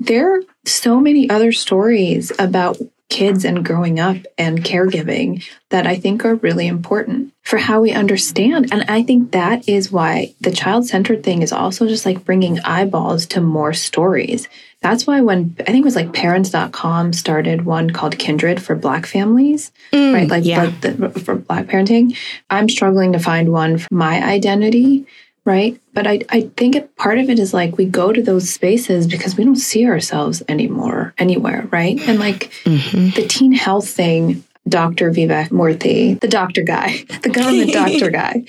[0.00, 2.78] there are so many other stories about
[3.10, 7.90] kids and growing up and caregiving that I think are really important for how we
[7.90, 8.72] understand.
[8.72, 12.60] And I think that is why the child centered thing is also just like bringing
[12.60, 14.48] eyeballs to more stories.
[14.80, 19.04] That's why when I think it was like parents.com started one called Kindred for Black
[19.04, 20.28] families, mm, right?
[20.28, 20.64] Like, yeah.
[20.64, 22.16] like the, for Black parenting.
[22.48, 25.06] I'm struggling to find one for my identity
[25.44, 25.80] right?
[25.92, 29.06] But I, I think it, part of it is like we go to those spaces
[29.06, 31.98] because we don't see ourselves anymore anywhere, right?
[32.00, 33.10] And like mm-hmm.
[33.20, 35.10] the teen health thing, Dr.
[35.10, 38.44] Vivek Murthy, the doctor guy, the government doctor guy,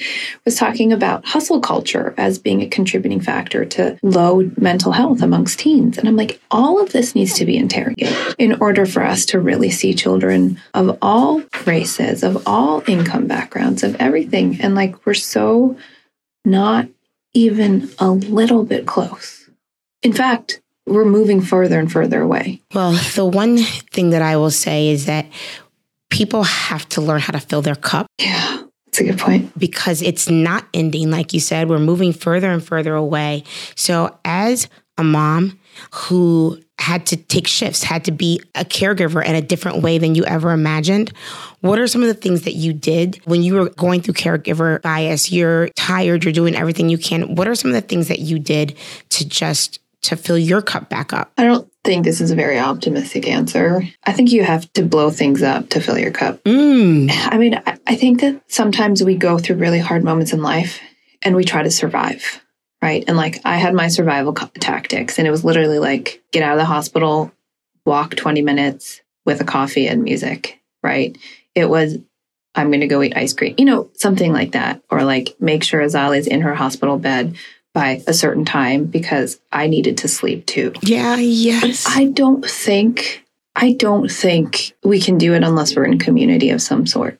[0.46, 5.60] was talking about hustle culture as being a contributing factor to low mental health amongst
[5.60, 5.98] teens.
[5.98, 9.40] And I'm like, all of this needs to be interrogated in order for us to
[9.40, 14.60] really see children of all races, of all income backgrounds, of everything.
[14.62, 15.78] And like, we're so
[16.46, 16.88] not
[17.34, 19.50] even a little bit close.
[20.04, 22.62] In fact, we're moving further and further away.
[22.74, 25.28] Well, the one thing that I will say is that
[26.10, 28.08] people have to learn how to fill their cup.
[28.18, 28.64] Yeah.
[28.92, 29.58] That's a good point.
[29.58, 31.12] Because it's not ending.
[31.12, 33.46] Like you said, we're moving further and further away.
[33.76, 34.68] So, as
[34.98, 35.58] a mom
[35.92, 40.16] who had to take shifts, had to be a caregiver in a different way than
[40.16, 41.12] you ever imagined.
[41.60, 44.82] What are some of the things that you did when you were going through caregiver
[44.82, 45.32] bias?
[45.32, 47.36] You're tired, you're doing everything you can.
[47.36, 48.76] What are some of the things that you did
[49.10, 51.32] to just to fill your cup back up?
[51.38, 53.84] I don't think this is a very optimistic answer.
[54.04, 56.44] I think you have to blow things up to fill your cup.
[56.46, 57.12] Mm.
[57.12, 60.82] I mean, I think that sometimes we go through really hard moments in life
[61.22, 62.42] and we try to survive
[62.82, 63.04] right?
[63.08, 66.54] And like I had my survival co- tactics, and it was literally like get out
[66.54, 67.32] of the hospital,
[67.86, 71.18] walk 20 minutes with a coffee and music, right?
[71.56, 71.98] It was,
[72.56, 74.82] I'm going to go eat ice cream, you know, something like that.
[74.90, 77.36] Or like make sure Azali is in her hospital bed
[77.74, 80.74] by a certain time because I needed to sleep too.
[80.82, 81.86] Yeah, yes.
[81.88, 83.24] I don't think,
[83.56, 87.20] I don't think we can do it unless we're in community of some sort.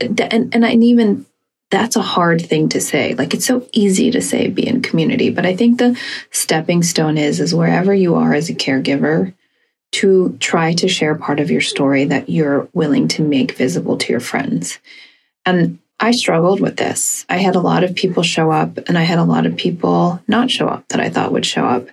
[0.00, 1.26] And, and I even
[1.72, 3.14] that's a hard thing to say.
[3.14, 5.98] Like it's so easy to say be in community, but I think the
[6.30, 9.32] stepping stone is is wherever you are as a caregiver
[9.92, 14.12] to try to share part of your story that you're willing to make visible to
[14.12, 14.80] your friends.
[15.46, 17.24] And I struggled with this.
[17.30, 20.22] I had a lot of people show up and I had a lot of people
[20.28, 21.88] not show up that I thought would show up.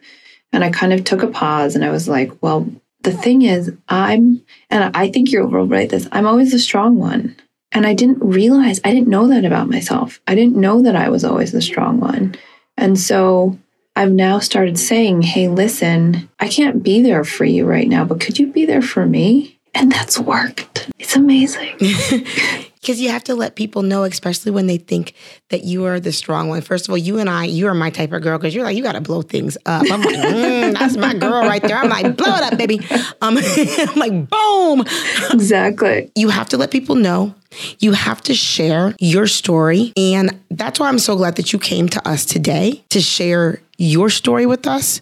[0.52, 2.70] And I kind of took a pause and I was like, well,
[3.04, 7.38] the thing is, I'm, and I think you'll write this, I'm always the strong one.
[7.72, 10.20] And I didn't realize, I didn't know that about myself.
[10.28, 12.36] I didn't know that I was always the strong one.
[12.78, 13.60] And so
[13.96, 18.20] I've now started saying, hey, listen, I can't be there for you right now, but
[18.20, 19.60] could you be there for me?
[19.76, 20.90] And that's worked.
[20.98, 21.76] It's amazing.
[22.82, 25.14] because you have to let people know, especially when they think
[25.50, 26.62] that you are the strong one.
[26.62, 28.78] First of all, you and I, you are my type of girl because you're like,
[28.78, 29.84] you got to blow things up.
[29.92, 31.78] I'm like, mm, that's my girl right there.
[31.78, 32.80] I'm like, blow it up, baby.
[33.22, 34.86] Um, I'm like, boom.
[35.32, 36.12] Exactly.
[36.16, 37.36] You have to let people know.
[37.80, 39.94] You have to share your story.
[39.98, 44.10] And that's why I'm so glad that you came to us today to share your
[44.10, 45.02] story with us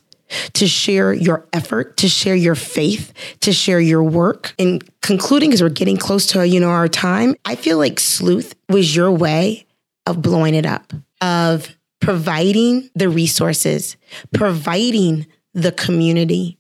[0.54, 4.54] to share your effort, to share your faith, to share your work.
[4.60, 8.56] And concluding, because we're getting close to you know our time, I feel like sleuth
[8.70, 9.66] was your way
[10.06, 11.70] of blowing it up, of
[12.00, 13.98] providing the resources,
[14.34, 16.57] providing the community.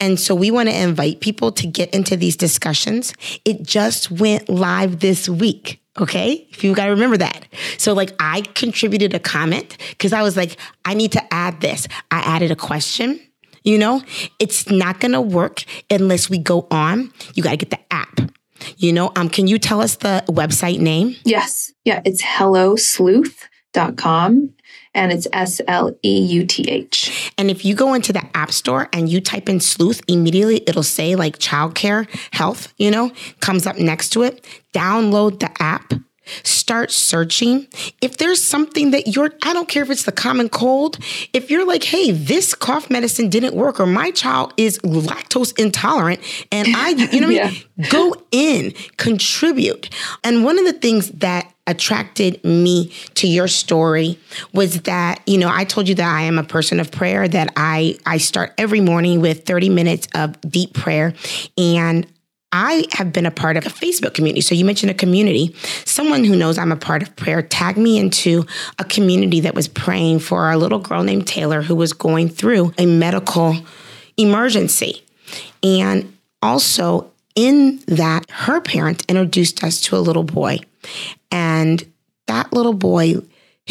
[0.00, 3.14] And so we want to invite people to get into these discussions.
[3.44, 5.80] It just went live this week.
[5.98, 6.46] Okay.
[6.50, 7.46] If you got to remember that.
[7.76, 11.86] So, like, I contributed a comment because I was like, I need to add this.
[12.10, 13.20] I added a question.
[13.62, 14.02] You know,
[14.38, 17.12] it's not going to work unless we go on.
[17.34, 18.20] You got to get the app.
[18.76, 21.16] You know, um, can you tell us the website name?
[21.24, 21.72] Yes.
[21.84, 24.54] Yeah, it's hellosleuth.com
[24.94, 27.32] and it's S L E U T H.
[27.38, 30.82] And if you go into the App Store and you type in sleuth, immediately it'll
[30.82, 34.46] say like childcare health, you know, comes up next to it.
[34.72, 35.92] Download the app.
[36.44, 37.66] Start searching.
[38.00, 40.98] If there's something that you're, I don't care if it's the common cold,
[41.32, 46.20] if you're like, hey, this cough medicine didn't work, or my child is lactose intolerant,
[46.52, 47.88] and I, you know what I mean?
[47.90, 49.90] Go in, contribute.
[50.22, 54.18] And one of the things that attracted me to your story
[54.52, 57.52] was that you know I told you that I am a person of prayer that
[57.56, 61.14] I I start every morning with 30 minutes of deep prayer
[61.56, 62.06] and
[62.52, 64.42] I have been a part of a Facebook community.
[64.42, 65.54] So you mentioned a community.
[65.86, 68.44] Someone who knows I'm a part of prayer tagged me into
[68.78, 72.74] a community that was praying for a little girl named Taylor who was going through
[72.76, 73.56] a medical
[74.18, 75.02] emergency.
[75.62, 80.58] And also in that, her parents introduced us to a little boy.
[81.30, 81.84] And
[82.26, 83.16] that little boy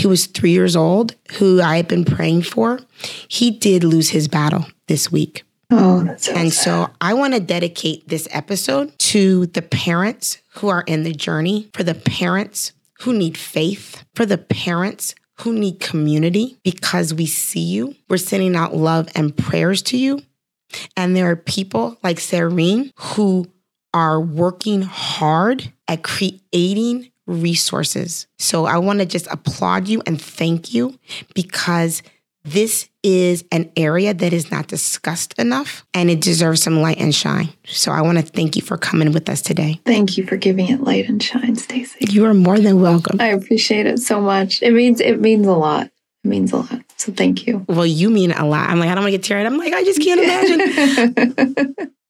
[0.01, 2.79] who was three years old, who I had been praying for,
[3.27, 5.43] he did lose his battle this week.
[5.69, 6.63] Oh, that's so and sad.
[6.63, 11.69] so I want to dedicate this episode to the parents who are in the journey,
[11.73, 17.61] for the parents who need faith, for the parents who need community because we see
[17.61, 17.95] you.
[18.09, 20.21] We're sending out love and prayers to you.
[20.95, 23.45] And there are people like Sehreen who
[23.93, 28.27] are working hard at creating resources.
[28.39, 30.97] So I want to just applaud you and thank you
[31.33, 32.01] because
[32.43, 37.13] this is an area that is not discussed enough and it deserves some light and
[37.13, 37.49] shine.
[37.65, 39.79] So I want to thank you for coming with us today.
[39.85, 42.05] Thank you for giving it light and shine, Stacey.
[42.09, 43.21] You are more than welcome.
[43.21, 44.61] I appreciate it so much.
[44.63, 45.87] It means it means a lot.
[46.23, 46.81] It means a lot.
[47.01, 47.65] So thank you.
[47.67, 48.69] Well, you mean a lot.
[48.69, 49.43] I'm like, I don't want to get teary.
[49.43, 51.75] I'm like, I just can't imagine.